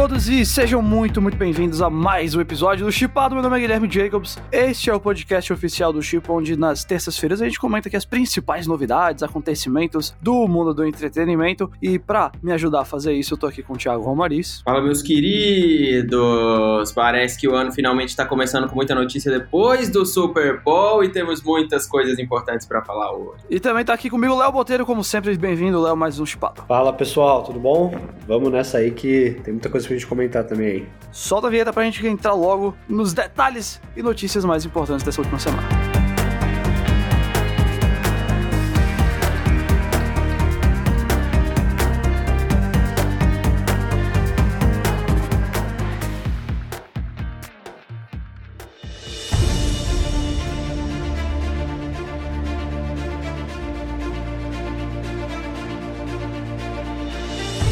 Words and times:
todos 0.00 0.30
e 0.30 0.46
sejam 0.46 0.80
muito, 0.80 1.20
muito 1.20 1.36
bem-vindos 1.36 1.82
a 1.82 1.90
mais 1.90 2.34
um 2.34 2.40
episódio 2.40 2.86
do 2.86 2.90
Chipado. 2.90 3.34
Meu 3.34 3.44
nome 3.44 3.58
é 3.58 3.60
Guilherme 3.60 3.86
Jacobs. 3.86 4.38
Este 4.50 4.88
é 4.88 4.94
o 4.94 4.98
podcast 4.98 5.52
oficial 5.52 5.92
do 5.92 6.02
Chip, 6.02 6.26
onde 6.32 6.56
nas 6.56 6.84
terças-feiras 6.84 7.42
a 7.42 7.44
gente 7.44 7.60
comenta 7.60 7.86
aqui 7.86 7.98
as 7.98 8.06
principais 8.06 8.66
novidades, 8.66 9.22
acontecimentos 9.22 10.16
do 10.18 10.48
mundo 10.48 10.72
do 10.72 10.86
entretenimento. 10.86 11.70
E 11.82 11.98
para 11.98 12.32
me 12.42 12.50
ajudar 12.52 12.80
a 12.80 12.84
fazer 12.86 13.12
isso, 13.12 13.34
eu 13.34 13.38
tô 13.38 13.46
aqui 13.46 13.62
com 13.62 13.74
o 13.74 13.76
Thiago 13.76 14.02
Romariz. 14.02 14.62
Fala, 14.64 14.80
meus 14.80 15.02
queridos! 15.02 16.92
Parece 16.92 17.38
que 17.38 17.46
o 17.46 17.54
ano 17.54 17.70
finalmente 17.70 18.08
está 18.08 18.24
começando 18.24 18.70
com 18.70 18.76
muita 18.76 18.94
notícia 18.94 19.30
depois 19.30 19.90
do 19.90 20.06
Super 20.06 20.62
Bowl 20.62 21.04
e 21.04 21.10
temos 21.10 21.42
muitas 21.42 21.86
coisas 21.86 22.18
importantes 22.18 22.66
para 22.66 22.82
falar 22.82 23.12
hoje. 23.12 23.42
E 23.50 23.60
também 23.60 23.84
tá 23.84 23.92
aqui 23.92 24.08
comigo 24.08 24.32
o 24.32 24.38
Léo 24.38 24.50
Boteiro, 24.50 24.86
como 24.86 25.04
sempre, 25.04 25.36
bem-vindo, 25.36 25.78
Léo, 25.78 25.94
mais 25.94 26.18
um 26.18 26.24
Chipado. 26.24 26.62
Fala 26.66 26.90
pessoal, 26.90 27.42
tudo 27.42 27.60
bom? 27.60 27.94
Vamos 28.26 28.50
nessa 28.50 28.78
aí 28.78 28.92
que 28.92 29.38
tem 29.44 29.52
muita 29.52 29.68
coisa 29.68 29.89
pra 29.90 29.96
gente 29.96 30.06
comentar 30.06 30.44
também 30.44 30.66
aí. 30.66 30.88
Solta 31.10 31.48
a 31.48 31.50
vinheta 31.50 31.72
pra 31.72 31.82
gente 31.82 32.06
entrar 32.06 32.34
logo 32.34 32.76
nos 32.88 33.12
detalhes 33.12 33.80
e 33.96 34.02
notícias 34.02 34.44
mais 34.44 34.64
importantes 34.64 35.04
dessa 35.04 35.20
última 35.20 35.38
semana. 35.38 35.89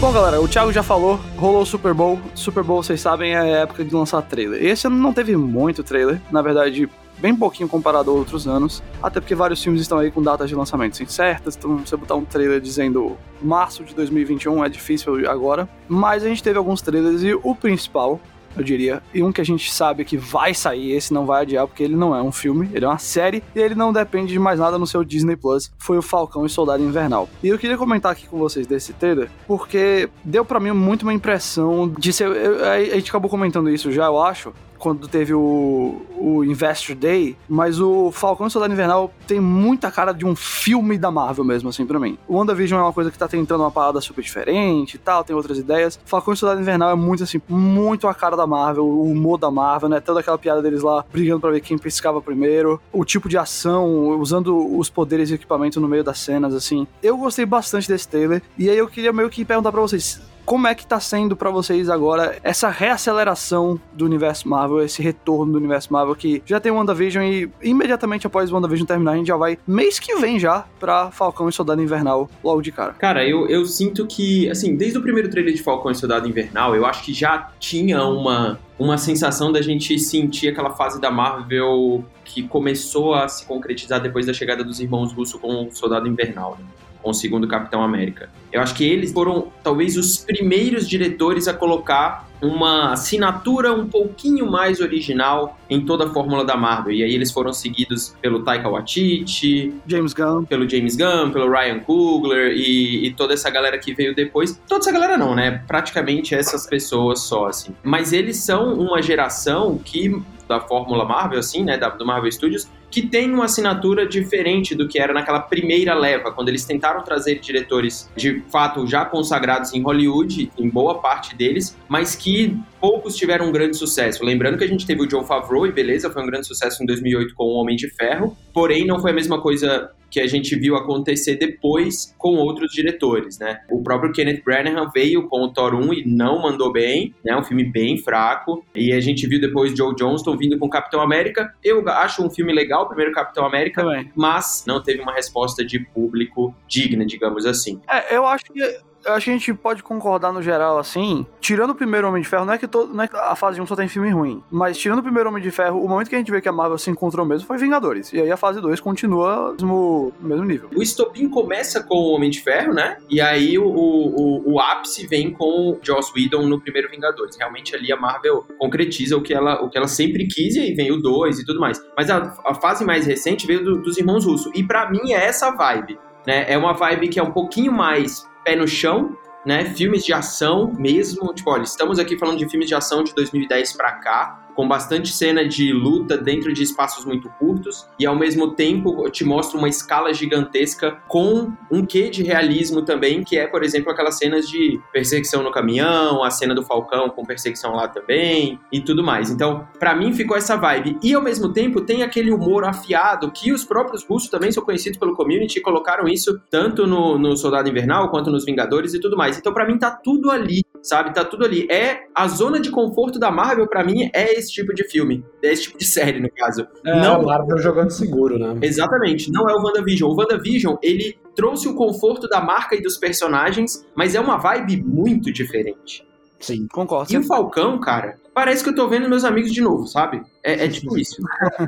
Bom, 0.09 0.15
galera, 0.15 0.41
o 0.41 0.49
Thiago 0.49 0.73
já 0.73 0.83
falou, 0.83 1.21
rolou 1.37 1.61
o 1.61 1.67
Super 1.67 1.93
Bowl. 1.93 2.19
Super 2.35 2.63
Bowl, 2.63 2.83
vocês 2.83 2.99
sabem, 2.99 3.35
é 3.35 3.39
a 3.39 3.45
época 3.45 3.85
de 3.85 3.95
lançar 3.95 4.23
trailer. 4.23 4.65
Esse 4.65 4.87
ano 4.87 4.97
não 4.97 5.13
teve 5.13 5.37
muito 5.37 5.85
trailer, 5.85 6.19
na 6.31 6.41
verdade, 6.41 6.89
bem 7.19 7.37
pouquinho 7.37 7.69
comparado 7.69 8.11
a 8.11 8.15
outros 8.15 8.49
anos, 8.49 8.83
até 9.03 9.21
porque 9.21 9.35
vários 9.35 9.63
filmes 9.63 9.83
estão 9.83 9.99
aí 9.99 10.11
com 10.11 10.23
datas 10.23 10.49
de 10.49 10.55
lançamento 10.55 11.03
incertas, 11.03 11.57
então 11.57 11.77
você 11.85 11.95
botar 11.95 12.15
um 12.15 12.25
trailer 12.25 12.59
dizendo 12.59 13.19
março 13.43 13.85
de 13.85 13.95
2021 13.95 14.65
é 14.65 14.71
difícil 14.71 15.31
agora. 15.31 15.69
Mas 15.87 16.25
a 16.25 16.29
gente 16.29 16.43
teve 16.43 16.57
alguns 16.57 16.81
trailers 16.81 17.23
e 17.23 17.35
o 17.35 17.55
principal 17.55 18.19
eu 18.61 18.65
diria. 18.65 19.03
E 19.13 19.23
um 19.23 19.33
que 19.33 19.41
a 19.41 19.45
gente 19.45 19.73
sabe 19.73 20.05
que 20.05 20.17
vai 20.17 20.55
sair, 20.55 20.93
esse 20.93 21.13
não 21.13 21.27
vai 21.27 21.43
adiar, 21.43 21.67
porque 21.67 21.83
ele 21.83 21.97
não 21.97 22.15
é 22.15 22.23
um 22.23 22.33
filme, 22.33 22.69
ele 22.73 22.85
é 22.85 22.89
uma 22.89 22.99
série 22.99 23.43
e 23.55 23.61
ele 23.61 23.75
não 23.75 23.93
depende 23.93 24.33
de 24.33 24.39
mais 24.39 24.59
nada 24.59 24.79
no 24.79 24.87
seu 24.87 25.05
Disney 25.05 25.37
Plus. 25.37 25.71
Foi 25.79 25.99
o 25.99 26.03
Falcão 26.03 26.45
e 26.45 26.49
Soldado 26.49 26.83
Invernal. 26.83 27.29
E 27.43 27.49
eu 27.49 27.59
queria 27.59 27.77
comentar 27.77 28.13
aqui 28.13 28.27
com 28.27 28.39
vocês 28.39 28.67
desse 28.67 28.93
trailer, 28.93 29.31
porque 29.47 30.09
deu 30.25 30.45
para 30.45 30.61
mim 30.61 30.73
muito 30.73 31.03
uma 31.03 31.15
impressão 31.15 31.89
de 31.89 32.13
ser. 32.13 32.29
Eu, 32.29 32.65
a 32.65 32.81
gente 32.81 33.11
acabou 33.11 33.31
comentando 33.31 33.71
isso 33.71 33.91
já, 33.93 34.07
eu 34.07 34.21
acho, 34.21 34.53
quando 34.79 35.09
teve 35.09 35.35
o, 35.35 36.03
o 36.19 36.45
Investor 36.45 36.95
Day, 36.95 37.37
mas 37.49 37.81
o 37.81 38.11
Falcão 38.13 38.47
e 38.47 38.51
Soldado 38.51 38.73
Invernal 38.73 39.13
tem 39.27 39.41
muita 39.41 39.91
cara 39.91 40.13
de 40.13 40.25
um 40.25 40.35
filme 40.35 40.99
da 40.99 41.11
Marvel 41.11 41.45
mesmo, 41.45 41.69
assim, 41.69 41.85
pra 41.85 41.99
mim. 41.99 42.19
O 42.27 42.37
WandaVision 42.37 42.81
é 42.81 42.83
uma 42.83 42.93
coisa 42.93 43.11
que 43.11 43.19
tá 43.19 43.29
tentando 43.29 43.63
uma 43.63 43.71
parada 43.71 44.01
super 44.01 44.23
diferente 44.23 44.95
e 44.95 44.99
tal, 44.99 45.25
tem 45.25 45.35
outras 45.35 45.59
ideias. 45.59 45.99
Falcão 46.05 46.35
e 46.35 46.37
Soldado 46.37 46.61
Invernal 46.61 46.91
é 46.91 46.95
muito, 46.95 47.23
assim, 47.23 47.41
muito 47.49 48.07
a 48.07 48.15
cara 48.15 48.37
da 48.37 48.47
Marvel, 48.47 48.85
o 48.85 49.11
humor 49.11 49.39
da 49.39 49.51
Marvel, 49.51 49.89
né? 49.89 50.01
Toda 50.01 50.21
aquela 50.21 50.39
piada 50.39 50.63
deles 50.63 50.83
lá 50.83 51.05
brigando 51.13 51.41
pra 51.41 51.51
ver 51.51 51.61
quem 51.61 51.79
pescava 51.79 52.21
primeiro, 52.21 52.81
o 52.93 53.05
tipo 53.05 53.29
de 53.29 53.37
ação, 53.37 54.19
usando 54.19 54.79
os 54.79 54.89
poderes 54.89 55.31
e 55.31 55.35
equipamento 55.35 55.81
no 55.81 55.89
meio 55.89 56.05
das 56.05 56.19
cenas, 56.19 56.55
assim. 56.55 56.87
Eu 57.03 57.17
gostei 57.17 57.47
bastante 57.47 57.89
desse 57.89 58.09
trailer, 58.09 58.43
e 58.57 58.69
aí 58.69 58.79
eu 58.79 58.89
queria 58.89 59.13
meio 59.13 59.29
que 59.31 59.45
perguntar 59.45 59.73
pra 59.73 59.81
vocês, 59.81 60.21
como 60.49 60.67
é 60.67 60.75
que 60.75 60.87
tá 60.87 60.99
sendo 60.99 61.37
para 61.37 61.51
vocês 61.51 61.91
agora 61.91 62.39
essa 62.43 62.71
reaceleração 62.71 63.79
do 63.93 64.07
universo 64.07 64.49
Marvel, 64.49 64.83
esse 64.83 65.03
retorno 65.03 65.53
do 65.53 65.59
universo 65.59 65.93
Marvel 65.93 66.15
que 66.17 66.43
já 66.47 66.59
tem 66.59 66.73
o 66.73 66.77
WandaVision 66.77 67.23
e 67.23 67.51
imediatamente 67.61 68.27
após 68.27 68.51
o 68.51 68.55
WandaVision 68.55 68.87
terminar 68.87 69.13
a 69.13 69.17
gente 69.17 69.27
já 69.27 69.37
vai 69.37 69.59
mês 69.67 69.99
que 69.99 70.17
vem 70.17 70.39
já 70.39 70.65
pra 70.81 71.11
Falcão 71.11 71.51
e 71.51 71.53
Soldado 71.53 71.83
Invernal 71.83 72.31
logo 72.43 72.63
de 72.63 72.73
cara. 72.73 72.95
Cara, 72.95 73.29
eu, 73.29 73.47
eu 73.47 73.67
sinto 73.67 74.07
que, 74.07 74.49
assim, 74.49 74.75
desde 74.75 74.97
o 74.97 75.03
primeiro 75.03 75.29
trailer 75.29 75.53
de 75.53 75.63
Falcão 75.63 75.91
e 75.91 75.95
Soldado 75.95 76.27
Invernal, 76.27 76.75
eu 76.75 76.87
acho 76.87 77.05
que 77.05 77.13
já 77.13 77.51
tinha 77.61 78.03
uma 78.05 78.59
uma 78.79 78.97
sensação 78.97 79.51
da 79.51 79.61
gente 79.61 79.99
sentir 79.99 80.49
aquela 80.49 80.71
fase 80.71 81.01
da 81.01 81.11
Marvel 81.11 82.05
que 82.25 82.45
começou 82.45 83.13
a 83.13 83.27
se 83.29 83.45
concretizar 83.45 84.01
depois 84.01 84.25
da 84.25 84.33
chegada 84.33 84.63
dos 84.63 84.79
irmãos 84.79 85.13
Russo 85.13 85.39
com 85.39 85.67
o 85.67 85.75
Soldado 85.75 86.07
Invernal. 86.07 86.57
Né? 86.59 86.65
Com 87.03 87.11
o 87.11 87.15
segundo 87.15 87.47
Capitão 87.47 87.83
América. 87.83 88.29
Eu 88.53 88.61
acho 88.61 88.75
que 88.75 88.85
eles 88.85 89.13
foram 89.13 89.49
talvez 89.63 89.97
os 89.97 90.19
primeiros 90.19 90.89
diretores 90.89 91.47
a 91.49 91.55
colocar 91.55 92.29
uma 92.41 92.93
assinatura 92.93 93.73
um 93.73 93.87
pouquinho 93.87 94.51
mais 94.51 94.81
original 94.81 95.59
em 95.69 95.85
toda 95.85 96.07
a 96.07 96.11
fórmula 96.11 96.45
da 96.45 96.57
Marvel. 96.57 96.93
E 96.93 97.03
aí 97.03 97.13
eles 97.13 97.31
foram 97.31 97.53
seguidos 97.53 98.15
pelo 98.23 98.43
Taika 98.43 98.69
Waititi, 98.69 99.75
James 99.87 100.13
Gunn, 100.13 100.45
pelo 100.45 100.69
James 100.69 100.97
Gunn, 100.97 101.31
pelo 101.31 101.51
Ryan 101.51 101.81
Coogler 101.81 102.53
e, 102.53 103.07
e, 103.07 103.15
toda 103.15 103.35
essa 103.35 103.51
galera 103.51 103.77
que 103.79 103.93
veio 103.93 104.15
depois. 104.15 104.61
Toda 104.69 104.81
essa 104.81 104.93
galera 104.93 105.17
não, 105.17 105.35
né? 105.35 105.63
Praticamente 105.67 106.35
essas 106.35 106.67
pessoas 106.67 107.21
só, 107.21 107.47
assim. 107.47 107.75
Mas 107.83 108.13
eles 108.13 108.37
são 108.39 108.75
uma 108.75 109.03
geração 109.03 109.79
que 109.79 110.23
da 110.49 110.61
fórmula 110.61 111.05
Marvel, 111.05 111.39
assim, 111.39 111.63
né, 111.63 111.77
da, 111.77 111.91
do 111.91 112.07
Marvel 112.07 112.33
Studios, 112.33 112.67
que 112.91 113.03
tem 113.03 113.33
uma 113.33 113.45
assinatura 113.45 114.07
diferente 114.07 114.75
do 114.75 114.89
que 114.89 114.99
era 114.99 115.13
naquela 115.13 115.41
primeira 115.41 115.95
leva, 115.95 116.33
quando 116.33 116.49
eles 116.49 116.65
tentaram 116.65 117.03
trazer 117.03 117.39
diretores 117.39 118.11
de 118.17 118.43
fato 118.51 118.87
já 118.87 119.05
consagrados 119.05 119.75
em 119.75 119.83
Hollywood, 119.83 120.51
em 120.59 120.69
boa 120.69 120.99
parte 120.99 121.35
deles, 121.35 121.77
mas 121.89 122.15
que 122.15 122.59
poucos 122.81 123.17
tiveram 123.17 123.47
um 123.47 123.53
grande 123.53 123.77
sucesso. 123.77 124.25
Lembrando 124.25 124.59
que 124.59 124.65
a 124.65 124.69
gente 124.69 124.87
teve 124.87 125.03
o 125.03 125.07
John 125.07 125.25
Favreau 125.25 125.67
e 125.67 125.73
beleza, 125.73 126.11
foi 126.11 126.23
um 126.23 126.27
grande 126.27 126.47
sucesso 126.47 126.83
em 126.83 126.87
2008 126.87 127.35
com 127.35 127.45
o 127.45 127.55
Homem 127.55 127.77
de 127.77 127.89
Ferro, 127.91 128.37
porém 128.53 128.87
não 128.87 129.01
foi 129.01 129.11
a 129.11 129.15
mesma 129.15 129.41
coisa 129.41 129.91
que 130.11 130.21
a 130.21 130.27
gente 130.27 130.57
viu 130.57 130.75
acontecer 130.75 131.37
depois 131.37 132.15
com 132.17 132.37
outros 132.37 132.73
diretores, 132.73 133.39
né? 133.39 133.61
O 133.71 133.83
próprio 133.83 134.13
Kenneth 134.13 134.43
Branagh 134.43 134.91
veio 134.93 135.29
com 135.29 135.43
o 135.43 135.53
Thor 135.53 135.75
1 135.75 135.93
e 135.93 136.05
não 136.07 136.41
mandou 136.41 136.73
bem, 136.73 137.15
né? 137.25 137.37
Um 137.37 137.43
filme 137.43 137.65
bem 137.65 137.99
fraco. 137.99 138.65
E 138.75 138.93
a 138.93 139.01
gente 139.01 139.27
viu 139.27 139.41
depois 139.41 139.77
Joe 139.77 139.95
Johnston 139.95 140.37
vindo 140.37 140.59
com 140.59 140.69
Capitão 140.69 141.01
América. 141.01 141.53
Eu 141.63 141.87
acho 141.89 142.25
um 142.25 142.31
filme 142.31 142.55
legal, 142.55 142.85
o 142.85 142.89
primeiro 142.89 143.13
Capitão 143.13 143.45
América, 143.45 143.83
Também. 143.83 144.11
mas 144.17 144.65
não 144.67 144.83
teve 144.83 145.03
uma 145.03 145.13
resposta 145.13 145.65
de 145.65 145.79
público 145.79 146.55
digna, 146.67 147.05
digamos 147.05 147.45
assim. 147.45 147.81
É, 147.89 148.17
eu 148.17 148.27
acho 148.27 148.45
que 148.47 148.61
acho 149.07 149.25
que 149.25 149.31
a 149.31 149.35
gente 149.35 149.55
pode 149.55 149.83
concordar 149.83 150.33
no 150.33 150.43
geral, 150.43 150.79
assim, 150.79 151.27
tirando 151.41 151.71
o 151.71 151.75
primeiro 151.75 152.09
Homem 152.09 152.23
de 152.23 152.29
Ferro, 152.29 152.45
não 152.45 152.53
é 152.53 152.59
que, 152.59 152.67
todo, 152.67 152.93
não 152.93 153.05
é 153.05 153.09
que 153.09 153.17
a 153.17 153.35
fase 153.37 153.61
1 153.61 153.67
só 153.67 153.77
tem 153.77 153.89
filme 153.89 154.11
ruim, 154.11 154.43
mas 154.51 154.77
tirando 154.77 154.99
o 154.99 155.03
primeiro 155.03 155.29
Homem 155.29 155.43
de 155.43 155.51
Ferro, 155.51 155.83
o 155.83 155.89
momento 155.89 156.09
que 156.09 156.15
a 156.15 156.19
gente 156.19 156.31
vê 156.31 156.41
que 156.41 156.49
a 156.49 156.53
Marvel 156.53 156.79
se 156.79 156.91
encontrou 156.91 157.25
mesmo 157.25 157.47
foi 157.47 157.59
Vingadores. 157.59 158.13
E 158.13 158.21
aí 158.21 158.31
a 158.31 158.37
fase 158.37 158.61
2 158.61 158.81
continua 158.81 159.57
no 159.61 160.13
mesmo 160.21 160.45
nível. 160.45 160.71
O 160.75 160.83
estopim 160.83 161.29
começa 161.29 161.83
com 161.83 161.95
o 161.95 162.15
Homem 162.15 162.31
de 162.31 162.41
Ferro, 162.41 162.73
né? 162.73 162.99
E 163.11 163.21
aí 163.21 163.59
o, 163.59 163.67
o, 163.67 164.53
o 164.55 164.61
ápice 164.61 165.07
vem 165.07 165.33
com 165.33 165.73
o 165.73 165.79
Joss 165.83 166.13
Whedon 166.15 166.47
no 166.47 166.61
primeiro 166.61 166.89
Vingadores. 166.91 167.37
Realmente 167.37 167.75
ali 167.75 167.93
a 167.93 167.97
Marvel 167.97 168.47
concretiza 168.59 169.17
o 169.17 169.23
que 169.23 169.35
ela, 169.35 169.63
o 169.63 169.69
que 169.69 169.77
ela 169.77 169.89
sempre 169.89 170.27
quis, 170.27 170.55
e 170.57 170.61
aí 170.61 170.75
vem 170.75 170.93
o 170.93 171.01
2 171.01 171.41
e 171.41 171.45
tudo 171.45 171.61
mais. 171.61 171.83
Mas 171.97 172.11
a, 172.11 172.37
a 172.45 172.55
fase 172.55 172.85
mais 172.85 173.07
recente 173.07 173.47
veio 173.47 173.65
do, 173.65 173.83
dos 173.83 173.99
irmãos 173.99 174.25
Russo. 174.25 174.51
E 174.55 174.63
para 174.63 174.91
mim 174.91 175.13
é 175.13 175.25
essa 175.25 175.51
vibe. 175.51 175.99
Né? 176.27 176.45
É 176.49 176.59
uma 176.59 176.75
vibe 176.75 177.09
que 177.09 177.19
é 177.19 177.23
um 177.23 177.33
pouquinho 177.33 177.73
mais 177.73 178.27
pé 178.49 178.57
no 178.57 178.67
chão, 178.67 179.15
né? 179.45 179.67
Filmes 179.67 180.05
de 180.05 180.13
ação 180.13 180.73
mesmo. 180.79 181.35
Tipo, 181.35 181.51
olha, 181.51 181.65
estamos 181.65 181.99
aqui 181.99 182.17
falando 182.17 182.39
de 182.39 182.49
filmes 182.49 182.67
de 182.67 182.75
ação 182.75 183.05
de 183.05 183.15
2010 183.15 183.75
para 183.75 183.93
cá 183.93 184.48
com 184.59 184.67
bastante 184.67 185.13
cena 185.13 185.47
de 185.47 185.73
luta 185.73 186.19
dentro 186.19 186.53
de 186.53 186.65
espaços 186.65 187.05
muito 187.05 187.29
curtos 187.39 187.87
e 187.97 188.05
ao 188.05 188.17
mesmo 188.17 188.57
tempo 188.57 189.09
te 189.09 189.25
mostra 189.25 189.57
uma 189.57 189.69
escala 189.69 190.13
gigantesca 190.13 190.99
com 191.07 191.53
um 191.71 191.87
quê 191.87 192.11
de 192.11 192.25
realismo 192.25 192.85
também, 192.85 193.23
que 193.23 193.39
é, 193.39 193.47
por 193.47 193.63
exemplo, 193.63 193.93
aquelas 193.93 194.19
cenas 194.19 194.49
de 194.49 194.81
perseguição 194.93 195.45
no 195.45 195.53
caminhão, 195.53 196.25
a 196.25 196.31
cena 196.33 196.57
do 196.57 196.65
Falcão 196.65 197.09
com 197.09 197.25
perseguição 197.25 197.71
lá 197.77 197.87
também 197.87 198.59
e 198.73 198.81
tudo 198.81 199.01
mais. 199.01 199.31
Então, 199.31 199.65
para 199.79 199.95
mim 199.95 200.13
ficou 200.13 200.37
essa 200.37 200.57
vibe. 200.57 200.99
E 201.05 201.15
ao 201.15 201.23
mesmo 201.23 201.53
tempo 201.53 201.83
tem 201.83 202.03
aquele 202.03 202.33
humor 202.33 202.65
afiado 202.65 203.31
que 203.31 203.53
os 203.53 203.65
próprios 203.65 204.05
russos 204.05 204.29
também 204.29 204.51
são 204.51 204.65
conhecidos 204.65 204.99
pelo 204.99 205.15
community 205.15 205.61
e 205.61 205.63
colocaram 205.63 206.09
isso 206.09 206.37
tanto 206.51 206.85
no, 206.85 207.17
no 207.17 207.37
Soldado 207.37 207.69
Invernal 207.69 208.11
quanto 208.11 208.29
nos 208.29 208.45
Vingadores 208.45 208.93
e 208.93 208.99
tudo 208.99 209.17
mais. 209.17 209.39
Então, 209.39 209.55
para 209.55 209.65
mim 209.65 209.79
tá 209.79 209.93
tudo 209.93 210.33
ali, 210.33 210.63
sabe? 210.83 211.15
Tá 211.15 211.25
tudo 211.25 211.45
ali. 211.45 211.67
É 211.71 212.01
a 212.15 212.27
zona 212.27 212.61
de 212.61 212.71
conforto 212.71 213.19
da 213.19 213.31
Marvel 213.31 213.69
para 213.69 213.85
mim 213.85 214.11
é 214.13 214.39
esse 214.39 214.49
esse 214.49 214.53
tipo 214.53 214.75
de 214.75 214.85
filme, 214.85 215.25
desse 215.41 215.65
tipo 215.65 215.79
de 215.79 215.85
série, 215.87 216.19
no 216.19 216.31
caso. 216.31 216.67
É, 216.85 217.01
não, 217.01 217.21
a 217.21 217.23
Marvel 217.23 217.59
jogando 217.59 217.91
seguro, 217.91 218.39
né? 218.39 218.59
Exatamente, 218.63 219.31
não 219.31 219.49
é 219.49 219.55
o 219.55 219.63
WandaVision. 219.63 220.11
O 220.11 220.17
WandaVision, 220.17 220.77
ele 220.83 221.19
trouxe 221.37 221.69
o 221.69 221.75
conforto 221.75 222.27
da 222.29 222.41
marca 222.41 222.75
e 222.75 222.83
dos 222.83 222.97
personagens, 222.97 223.87
mas 223.95 224.15
é 224.15 224.21
uma 224.21 224.39
vibe 224.39 224.83
muito 224.83 225.33
diferente. 225.33 226.07
Sim, 226.41 226.67
concordo. 226.69 227.13
E 227.13 227.19
o 227.19 227.23
Falcão, 227.25 227.79
cara, 227.81 228.17
parece 228.33 228.63
que 228.63 228.71
eu 228.71 228.75
tô 228.75 228.89
vendo 228.89 229.09
meus 229.09 229.25
amigos 229.25 229.53
de 229.53 229.61
novo, 229.61 229.87
sabe? 229.87 230.23
É, 230.43 230.65
é 230.65 230.69
tipo 230.69 230.97
isso. 230.97 231.17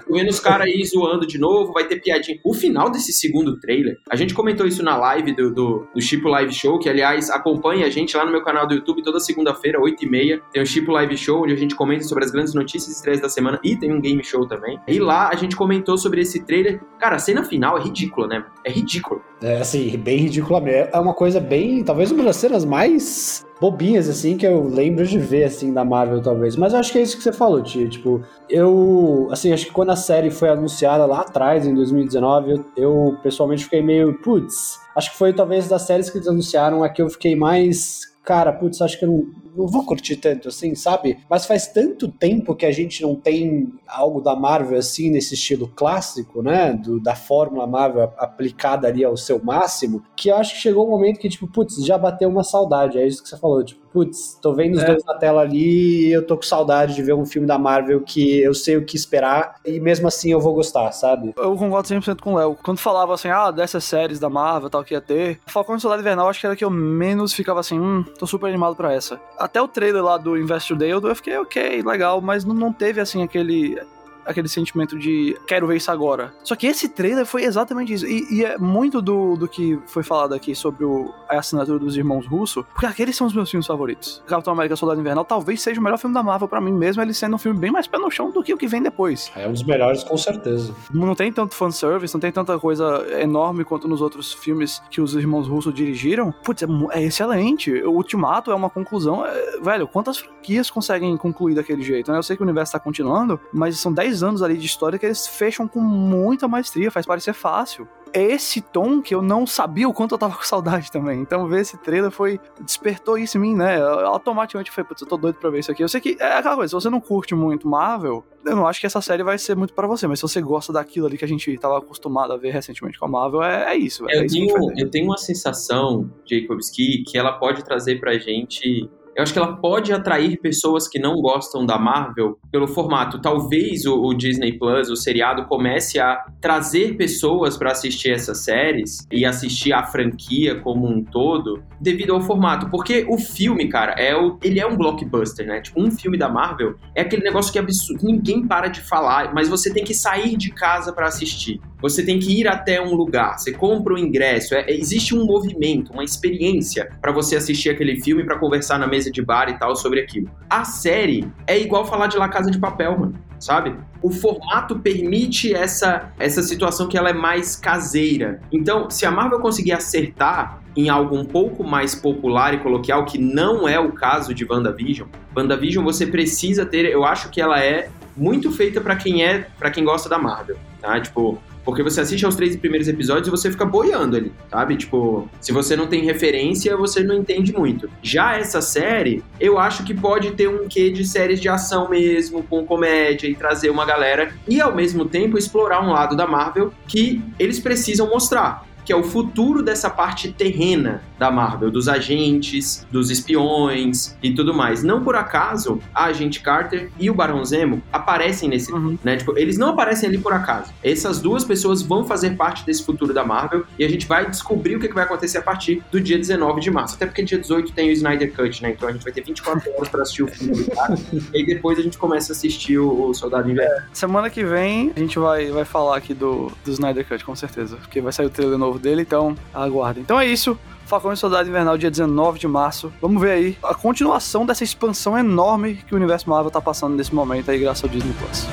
tô 0.07 0.15
vendo 0.15 0.29
os 0.29 0.39
caras 0.39 0.69
aí 0.69 0.85
zoando 0.85 1.27
de 1.27 1.39
novo, 1.39 1.73
vai 1.73 1.87
ter 1.87 2.01
piadinha. 2.01 2.39
O 2.45 2.55
final 2.55 2.89
desse 2.89 3.13
segundo 3.13 3.59
trailer, 3.59 3.99
a 4.09 4.15
gente 4.15 4.33
comentou 4.33 4.67
isso 4.67 4.83
na 4.83 4.97
live 4.97 5.35
do, 5.35 5.53
do, 5.53 5.87
do 5.93 6.01
Chipo 6.01 6.29
Live 6.29 6.53
Show, 6.53 6.79
que 6.79 6.89
aliás 6.89 7.29
acompanha 7.29 7.87
a 7.87 7.91
gente 7.91 8.17
lá 8.17 8.25
no 8.25 8.31
meu 8.31 8.43
canal 8.43 8.67
do 8.67 8.75
YouTube 8.75 9.03
toda 9.03 9.19
segunda-feira, 9.19 9.81
8h30. 9.81 10.41
Tem 10.53 10.63
o 10.63 10.67
Chipo 10.67 10.93
Live 10.93 11.17
Show, 11.17 11.43
onde 11.43 11.53
a 11.53 11.57
gente 11.57 11.75
comenta 11.75 12.05
sobre 12.05 12.25
as 12.25 12.31
grandes 12.31 12.55
notícias 12.55 12.93
e 12.93 12.97
estreias 12.97 13.21
da 13.21 13.29
semana 13.29 13.59
e 13.65 13.77
tem 13.77 13.93
um 13.93 14.01
game 14.01 14.23
show 14.23 14.47
também. 14.47 14.79
E 14.87 15.01
lá 15.01 15.29
a 15.29 15.35
gente 15.35 15.57
comentou 15.57 15.99
sobre 15.99 16.21
esse 16.21 16.45
trailer. 16.45 16.81
Cara, 16.99 17.17
a 17.17 17.19
cena 17.19 17.43
final 17.43 17.77
é 17.77 17.83
ridícula, 17.83 18.29
né? 18.29 18.45
É 18.65 18.71
ridículo. 18.71 19.21
É 19.43 19.59
assim, 19.59 19.97
bem 19.99 20.19
ridícula 20.19 20.61
mesmo. 20.61 20.91
É 20.93 21.01
uma 21.01 21.15
coisa 21.15 21.41
bem. 21.41 21.83
Talvez 21.83 22.13
uma 22.13 22.23
das 22.23 22.37
cenas 22.37 22.65
mais 22.65 23.45
bobinhas, 23.61 24.09
assim, 24.09 24.37
que 24.37 24.47
eu 24.47 24.65
lembro 24.65 25.07
de 25.07 25.19
ver, 25.19 25.45
assim, 25.45 25.73
da 25.73 25.85
Marvel, 25.85 26.23
talvez. 26.23 26.57
Mas 26.57 26.73
eu 26.73 26.81
acho 26.81 26.91
que 26.91 26.99
é 26.99 27.03
isso 27.03 27.17
que 27.17 27.23
você 27.23 27.33
falou, 27.33 27.63
Tia. 27.63 27.89
Tipo, 27.89 28.23
eu, 28.49 29.29
assim, 29.31 29.53
acho 29.53 29.67
que 29.67 29.73
quando 29.73 29.91
a 29.91 29.97
série 29.97 30.31
foi 30.31 30.49
anunciada 30.49 31.05
lá 31.05 31.21
atrás, 31.21 31.67
em 31.67 31.75
2019, 31.75 32.53
eu, 32.53 32.65
eu 32.77 33.19
pessoalmente 33.23 33.65
fiquei 33.65 33.83
meio, 33.83 34.15
putz, 34.23 34.79
acho 34.97 35.13
que 35.13 35.19
foi 35.19 35.33
talvez 35.33 35.69
das 35.69 35.83
séries 35.83 36.09
que 36.09 36.19
eles 36.19 36.29
anunciaram 36.29 36.83
a 36.83 36.89
que 36.89 37.03
eu 37.03 37.11
fiquei 37.11 37.37
mais 37.37 38.10
cara, 38.23 38.53
putz, 38.53 38.81
acho 38.81 38.99
que 38.99 39.05
eu 39.05 39.09
não, 39.09 39.27
não 39.57 39.67
vou 39.67 39.85
curtir 39.85 40.17
tanto 40.17 40.49
assim, 40.49 40.75
sabe? 40.75 41.19
Mas 41.29 41.47
faz 41.47 41.67
tanto 41.67 42.09
tempo 42.09 42.55
que 42.55 42.67
a 42.67 42.73
gente 42.73 43.03
não 43.03 43.15
tem 43.15 43.73
algo 43.87 44.21
da 44.21 44.37
Marvel 44.37 44.79
assim, 44.79 45.11
nesse 45.11 45.35
estilo 45.35 45.69
clássico, 45.69 46.43
né? 46.43 46.73
Do, 46.73 47.01
da 47.01 47.15
fórmula 47.15 47.67
Marvel 47.67 48.13
aplicada 48.19 48.89
ali 48.89 49.05
ao 49.05 49.17
seu 49.17 49.43
máximo, 49.43 50.03
que 50.17 50.29
eu 50.29 50.37
acho 50.37 50.55
que 50.55 50.61
chegou 50.61 50.87
um 50.87 50.91
momento 50.91 51.19
que, 51.19 51.29
tipo, 51.29 51.49
putz, 51.49 51.85
já 51.85 51.99
bateu 51.99 52.29
uma 52.29 52.45
saudade. 52.45 52.99
É 52.99 53.07
isso 53.07 53.23
que 53.23 53.29
você 53.29 53.39
falou, 53.39 53.65
tipo, 53.65 53.81
putz, 53.93 54.39
tô 54.41 54.55
vendo 54.55 54.77
os 54.77 54.83
é. 54.83 54.87
dois 54.87 55.05
na 55.05 55.15
tela 55.15 55.43
ali 55.43 56.07
e 56.07 56.13
eu 56.13 56.27
tô 56.27 56.37
com 56.37 56.43
saudade 56.43 56.95
de 56.95 57.03
ver 57.03 57.15
um 57.15 57.27
filme 57.27 57.47
da 57.47 57.59
Marvel 57.59 58.01
que 58.01 58.41
eu 58.41 58.55
sei 58.55 58.77
o 58.77 58.85
que 58.85 58.97
esperar 58.97 59.57
e 59.65 59.81
mesmo 59.81 60.09
assim 60.09 60.33
eu 60.33 60.41
vou 60.41 60.55
gostar, 60.55 60.91
sabe? 60.93 61.33
Eu 61.37 61.57
concordo 61.57 61.89
100% 61.89 62.21
com 62.21 62.35
o 62.35 62.37
Léo. 62.37 62.57
Quando 62.63 62.79
falava 62.79 63.15
assim, 63.15 63.29
ah, 63.29 63.51
dessas 63.51 63.85
séries 63.85 64.19
da 64.19 64.29
Marvel 64.29 64.71
tal 64.71 64.85
que 64.85 64.95
ia 64.95 65.01
ter, 65.01 65.41
Falcão 65.47 65.77
e 65.77 65.81
Soldado 65.81 66.03
Invernal 66.03 66.29
acho 66.29 66.41
que 66.41 66.47
era 66.47 66.57
que 66.57 66.65
eu 66.65 66.71
menos 66.71 67.33
ficava 67.33 67.61
assim, 67.61 67.79
hum, 67.79 68.05
tô 68.19 68.27
super 68.27 68.47
animado 68.47 68.77
pra 68.77 68.93
essa. 68.93 69.21
Até 69.39 69.61
o 69.61 69.69
trailer 69.69 70.03
lá 70.03 70.17
do 70.17 70.37
Investor 70.37 70.77
Day 70.77 70.91
eu 70.91 71.15
fiquei 71.15 71.37
ok, 71.39 71.83
legal, 71.83 72.21
mas 72.21 72.45
não, 72.45 72.55
não 72.55 72.73
teve 72.73 73.01
assim 73.01 73.23
aquele 73.23 73.79
aquele 74.25 74.49
sentimento 74.49 74.99
de 74.99 75.37
quero 75.47 75.67
ver 75.67 75.77
isso 75.77 75.91
agora. 75.91 76.33
Só 76.45 76.55
que 76.57 76.67
esse 76.67 76.89
trailer 76.89 77.27
foi 77.27 77.45
exatamente 77.45 77.93
isso. 77.93 78.07
E, 78.07 78.27
e 78.31 78.45
é 78.45 78.59
muito 78.59 79.01
do, 79.01 79.37
do 79.37 79.49
que 79.49 79.79
foi 79.87 80.03
falado 80.03 80.35
aqui 80.35 80.55
sobre 80.55 80.85
o, 80.85 81.13
a 81.29 81.39
assinatura 81.39 81.79
dos 81.79 81.97
irmãos 81.97 82.27
Russo, 82.27 82.65
porque 82.73 82.87
aqueles 82.87 83.17
são 83.17 83.27
os 83.27 83.35
meus 83.35 83.51
filmes 83.51 83.67
favoritos. 83.67 84.23
Capitão 84.27 84.53
América 84.53 84.77
Soldado 84.77 85.01
Invernal 85.01 85.25
talvez 85.25 85.63
seja 85.63 85.81
o 85.81 85.83
melhor 85.83 85.99
filme 85.99 86.15
da 86.15 86.23
Marvel 86.23 86.49
para 86.49 86.61
mim 86.61 86.73
mesmo, 86.73 87.03
ele 87.03 87.15
sendo 87.15 87.37
um 87.37 87.39
filme 87.39 87.59
bem 87.59 87.71
mais 87.71 87.87
pé 87.87 87.99
no 87.99 88.11
chão 88.11 88.31
do 88.31 88.43
que 88.43 88.53
o 88.53 88.57
que 88.57 88.67
vem 88.67 88.83
depois. 88.83 89.31
É 89.37 89.47
um 89.47 89.53
dos 89.53 89.63
melhores, 89.63 90.03
com 90.03 90.17
certeza. 90.17 90.75
Não 90.93 91.15
tem 91.15 91.33
tanto 91.33 91.55
fanservice, 91.55 92.15
não 92.15 92.21
tem 92.21 92.33
tanta 92.33 92.59
coisa 92.59 93.07
enorme 93.21 93.65
quanto 93.65 93.87
nos 93.89 94.01
outros 94.01 94.33
filmes 94.33 94.83
que 94.91 95.01
os 95.01 95.15
irmãos 95.15 95.47
Russo 95.47 95.73
dirigiram. 95.73 96.33
Putz, 96.45 96.63
é, 96.63 96.67
é 96.93 97.03
excelente. 97.05 97.73
O 97.83 97.93
Ultimato 97.93 98.51
é 98.51 98.55
uma 98.55 98.71
conclusão. 98.71 99.25
É, 99.25 99.61
velho, 99.61 99.87
quantas 99.87 100.19
franquias 100.19 100.71
conseguem 100.71 101.17
concluir 101.17 101.55
daquele 101.55 101.83
jeito, 101.83 102.11
né? 102.11 102.19
Eu 102.19 102.23
sei 102.23 102.37
que 102.37 102.43
o 102.43 102.47
universo 102.47 102.73
tá 102.73 102.79
continuando, 102.79 103.39
mas 103.53 103.79
são 103.79 103.93
10 103.93 104.10
anos 104.23 104.43
ali 104.43 104.57
de 104.57 104.67
história 104.67 104.99
que 104.99 105.07
eles 105.07 105.27
fecham 105.27 105.67
com 105.67 105.81
muita 105.81 106.49
maestria, 106.49 106.91
faz 106.91 107.07
parecer 107.07 107.33
fácil. 107.33 107.89
É 108.13 108.23
esse 108.23 108.61
tom 108.61 109.01
que 109.01 109.15
eu 109.15 109.23
não 109.23 109.47
sabia 109.47 109.89
o 109.89 109.95
quanto 109.95 110.17
eu 110.17 110.19
tava 110.19 110.35
com 110.37 110.43
saudade 110.43 110.91
também. 110.91 111.21
Então 111.21 111.47
ver 111.47 111.61
esse 111.61 111.79
trailer 111.79 112.11
foi. 112.11 112.41
despertou 112.61 113.17
isso 113.17 113.39
em 113.39 113.41
mim, 113.41 113.55
né? 113.55 113.79
Eu, 113.81 114.07
automaticamente 114.07 114.71
falei, 114.71 114.89
putz, 114.89 115.03
eu 115.03 115.07
tô 115.07 115.17
doido 115.17 115.37
pra 115.37 115.49
ver 115.49 115.61
isso 115.61 115.71
aqui. 115.71 115.83
Eu 115.83 115.89
sei 115.89 116.01
que 116.01 116.17
é 116.19 116.39
aquela 116.39 116.57
coisa, 116.57 116.69
se 116.71 116.75
você 116.75 116.91
não 116.91 117.01
curte 117.01 117.35
muito 117.37 117.69
Marvel, 117.69 118.25
eu 118.45 118.57
não 118.57 118.67
acho 118.67 118.81
que 118.81 118.87
essa 118.87 119.01
série 119.01 119.23
vai 119.23 119.39
ser 119.39 119.57
muito 119.57 119.75
para 119.75 119.87
você, 119.87 120.09
mas 120.09 120.19
se 120.19 120.23
você 120.23 120.41
gosta 120.41 120.73
daquilo 120.73 121.07
ali 121.07 121.17
que 121.17 121.25
a 121.25 121.29
gente 121.29 121.57
tava 121.59 121.79
acostumado 121.79 122.33
a 122.33 122.37
ver 122.37 122.51
recentemente 122.51 122.99
com 122.99 123.05
a 123.05 123.09
Marvel, 123.09 123.43
é, 123.45 123.75
é 123.75 123.77
isso. 123.77 124.09
É 124.11 124.19
eu, 124.19 124.25
isso 124.25 124.35
tenho, 124.35 124.73
eu 124.77 124.91
tenho 124.91 125.05
uma 125.05 125.19
sensação, 125.19 126.11
Jacobs, 126.29 126.69
que, 126.69 127.05
que 127.07 127.17
ela 127.17 127.33
pode 127.33 127.65
trazer 127.65 128.01
pra 128.01 128.19
gente 128.19 128.91
eu 129.21 129.23
acho 129.23 129.35
que 129.35 129.39
ela 129.39 129.55
pode 129.55 129.93
atrair 129.93 130.41
pessoas 130.41 130.89
que 130.89 130.99
não 130.99 131.17
gostam 131.17 131.67
da 131.67 131.79
Marvel 131.79 132.39
pelo 132.51 132.67
formato. 132.67 133.21
Talvez 133.21 133.85
o, 133.85 134.01
o 134.03 134.15
Disney 134.15 134.59
Plus, 134.59 134.89
o 134.89 134.97
seriado, 134.97 135.45
comece 135.45 136.01
a 136.01 136.25
trazer 136.41 136.97
pessoas 136.97 137.55
para 137.55 137.71
assistir 137.71 138.13
essas 138.13 138.39
séries 138.39 139.07
e 139.13 139.27
assistir 139.27 139.75
a 139.75 139.85
franquia 139.85 140.59
como 140.61 140.89
um 140.89 141.05
todo 141.05 141.63
devido 141.79 142.15
ao 142.15 142.23
formato. 142.23 142.71
Porque 142.71 143.05
o 143.11 143.19
filme, 143.19 143.69
cara, 143.69 143.93
é 143.99 144.17
o, 144.17 144.39
ele 144.43 144.59
é 144.59 144.67
um 144.67 144.75
blockbuster, 144.75 145.47
né? 145.47 145.61
Tipo, 145.61 145.83
um 145.83 145.91
filme 145.91 146.17
da 146.17 146.31
Marvel 146.31 146.77
é 146.95 147.03
aquele 147.03 147.23
negócio 147.23 147.53
que 147.53 147.59
é 147.59 147.61
absurdo. 147.61 148.03
Ninguém 148.03 148.47
para 148.47 148.69
de 148.69 148.81
falar, 148.81 149.35
mas 149.35 149.51
você 149.51 149.71
tem 149.71 149.85
que 149.85 149.93
sair 149.93 150.35
de 150.35 150.51
casa 150.51 150.95
para 150.95 151.07
assistir. 151.07 151.61
Você 151.83 152.05
tem 152.05 152.19
que 152.19 152.41
ir 152.41 152.47
até 152.47 152.81
um 152.81 152.95
lugar. 152.95 153.39
Você 153.39 153.53
compra 153.53 153.95
o 153.95 153.99
ingresso. 153.99 154.55
É, 154.55 154.67
existe 154.71 155.15
um 155.15 155.25
movimento, 155.25 155.93
uma 155.93 156.05
experiência 156.05 156.91
para 157.01 157.13
você 157.13 157.37
assistir 157.37 157.71
aquele 157.71 158.01
filme, 158.01 158.25
para 158.25 158.39
conversar 158.39 158.79
na 158.79 158.87
mesa 158.87 159.10
de 159.13 159.23
bar 159.23 159.49
e 159.49 159.59
tal 159.59 159.75
sobre 159.77 160.01
aquilo. 160.01 160.31
A 160.49 160.65
série 160.65 161.31
é 161.47 161.59
igual 161.59 161.87
falar 161.87 162.07
de 162.07 162.17
La 162.17 162.29
Casa 162.29 162.51
de 162.51 162.59
Papel, 162.59 162.99
mano, 162.99 163.15
sabe? 163.39 163.75
O 164.03 164.11
formato 164.11 164.79
permite 164.79 165.55
essa, 165.55 166.11
essa 166.19 166.43
situação 166.43 166.89
que 166.89 166.97
ela 166.97 167.11
é 167.11 167.15
mais 167.15 167.57
caseira. 167.57 168.41
Então, 168.53 168.89
se 168.91 169.05
a 169.05 169.11
Marvel 169.11 169.41
conseguir 169.41 169.73
acertar 169.73 170.61
em 170.77 170.89
algo 170.89 171.17
um 171.17 171.25
pouco 171.25 171.65
mais 171.65 171.95
popular 171.95 172.55
e 172.55 172.59
coloquial, 172.59 173.05
que 173.05 173.19
não 173.19 173.69
é 173.69 173.79
o 173.79 173.93
caso 173.93 174.33
de 174.33 174.45
WandaVision, 174.45 175.09
WandaVision 175.37 175.85
você 175.85 176.07
precisa 176.07 176.65
ter, 176.65 176.87
eu 176.87 177.05
acho 177.05 177.29
que 177.31 177.41
ela 177.41 177.59
é 177.59 177.91
muito 178.17 178.51
feita 178.51 178.81
para 178.81 178.97
quem 178.97 179.25
é, 179.25 179.47
para 179.59 179.71
quem 179.71 179.85
gosta 179.85 180.09
da 180.09 180.19
Marvel, 180.19 180.57
tá? 180.81 181.01
Tipo, 181.01 181.39
porque 181.65 181.83
você 181.83 182.01
assiste 182.01 182.25
aos 182.25 182.35
três 182.35 182.57
primeiros 182.57 182.89
episódios 182.89 183.29
e 183.29 183.31
você 183.31 183.51
fica 183.51 183.65
boiando 183.65 184.17
ali, 184.17 184.33
sabe? 184.51 184.77
Tipo, 184.77 185.29
se 185.41 185.53
você 185.53 185.77
não 185.77 185.87
tem 185.87 186.05
referência, 186.05 186.77
você 186.77 187.03
não 187.03 187.17
entende 187.17 187.53
muito. 187.53 187.91
Já 188.03 188.37
essa 188.37 188.61
série, 188.61 189.23
eu 189.39 189.59
acho 189.59 189.85
que 189.85 189.95
pode 189.95 190.33
ter 190.33 190.49
um 190.49 190.69
quê 190.69 190.91
de 190.91 191.05
séries 191.05 191.41
de 191.41 191.49
ação 191.49 191.89
mesmo, 191.89 192.43
com 192.43 192.65
comédia 192.65 193.29
e 193.29 193.35
trazer 193.35 193.71
uma 193.71 193.85
galera 193.85 194.33
e 194.49 194.61
ao 194.61 194.75
mesmo 194.75 195.05
tempo 195.05 195.39
explorar 195.39 195.83
um 195.83 195.93
lado 195.93 196.17
da 196.17 196.27
Marvel 196.27 196.73
que 196.87 197.23
eles 197.39 197.59
precisam 197.59 198.09
mostrar 198.09 198.65
que 198.91 198.95
é 198.95 198.97
o 198.97 199.05
futuro 199.05 199.63
dessa 199.63 199.89
parte 199.89 200.33
terrena 200.33 201.01
da 201.17 201.31
Marvel, 201.31 201.71
dos 201.71 201.87
agentes, 201.87 202.85
dos 202.91 203.09
espiões 203.09 204.17
e 204.21 204.35
tudo 204.35 204.53
mais. 204.53 204.83
Não 204.83 205.05
por 205.05 205.15
acaso, 205.15 205.79
a 205.95 206.07
agente 206.07 206.41
Carter 206.41 206.91
e 206.99 207.09
o 207.09 207.15
Barão 207.15 207.45
Zemo 207.45 207.81
aparecem 207.93 208.49
nesse, 208.49 208.73
uhum. 208.73 208.99
né? 209.05 209.17
Tipo, 209.17 209.39
eles 209.39 209.57
não 209.57 209.69
aparecem 209.69 210.09
ali 210.09 210.19
por 210.19 210.33
acaso. 210.33 210.73
Essas 210.83 211.21
duas 211.21 211.45
pessoas 211.45 211.83
vão 211.83 212.05
fazer 212.05 212.31
parte 212.31 212.67
desse 212.67 212.85
futuro 212.85 213.15
da 213.15 213.23
Marvel 213.23 213.65
e 213.79 213.85
a 213.85 213.89
gente 213.89 214.09
vai 214.09 214.29
descobrir 214.29 214.75
o 214.75 214.81
que 214.81 214.93
vai 214.93 215.05
acontecer 215.05 215.39
a 215.39 215.43
partir 215.43 215.85
do 215.93 216.01
dia 216.01 216.19
19 216.19 216.61
de 216.61 216.71
março. 216.73 216.97
Até 216.97 217.07
porque 217.07 217.23
dia 217.23 217.39
18 217.39 217.73
tem 217.73 217.91
o 217.91 217.93
Snyder 217.93 218.35
Cut, 218.35 218.61
né? 218.61 218.71
Então 218.71 218.89
a 218.89 218.93
gente 218.93 219.05
vai 219.05 219.13
ter 219.13 219.23
24 219.23 219.71
horas 219.73 219.89
para 219.89 220.03
assistir 220.03 220.25
o 220.25 220.27
filme 220.27 220.65
do 220.65 220.71
cara. 220.73 220.97
e 221.33 221.47
depois 221.47 221.79
a 221.79 221.83
gente 221.83 221.97
começa 221.97 222.33
a 222.33 222.35
assistir 222.35 222.79
o, 222.79 223.11
o 223.11 223.15
Soldado 223.15 223.49
Inverno. 223.49 223.73
É, 223.73 223.85
semana 223.93 224.29
que 224.29 224.43
vem 224.43 224.91
a 224.97 224.99
gente 224.99 225.17
vai, 225.17 225.49
vai 225.53 225.65
falar 225.65 225.97
aqui 225.97 226.13
do, 226.13 226.51
do 226.65 226.73
Snyder 226.73 227.07
Cut, 227.07 227.25
com 227.25 227.37
certeza. 227.37 227.77
Porque 227.77 228.01
vai 228.01 228.13
sair 228.13 228.27
o 228.27 228.31
trailer 228.31 228.59
novo 228.59 228.80
dele, 228.81 229.03
então 229.03 229.35
aguardem. 229.55 230.03
Então 230.03 230.19
é 230.19 230.27
isso. 230.27 230.59
Falcão 230.87 231.13
e 231.13 231.17
Soldado 231.17 231.49
Invernal, 231.49 231.79
dia 231.79 231.91
19 231.91 232.39
de 232.39 232.49
março. 232.49 232.93
Vamos 233.01 233.23
ver 233.23 233.31
aí 233.31 233.59
a 233.63 233.75
continuação 233.75 234.45
dessa 234.45 234.65
expansão 234.65 235.17
enorme 235.17 235.77
que 235.87 235.95
o 235.95 235.97
universo 235.97 236.29
Marvel 236.29 236.51
tá 236.51 236.61
passando 236.61 236.97
nesse 236.97 237.15
momento 237.15 237.49
aí, 237.49 237.59
graças 237.61 237.85
ao 237.85 237.89
Disney 237.89 238.13
Plus. 238.15 238.49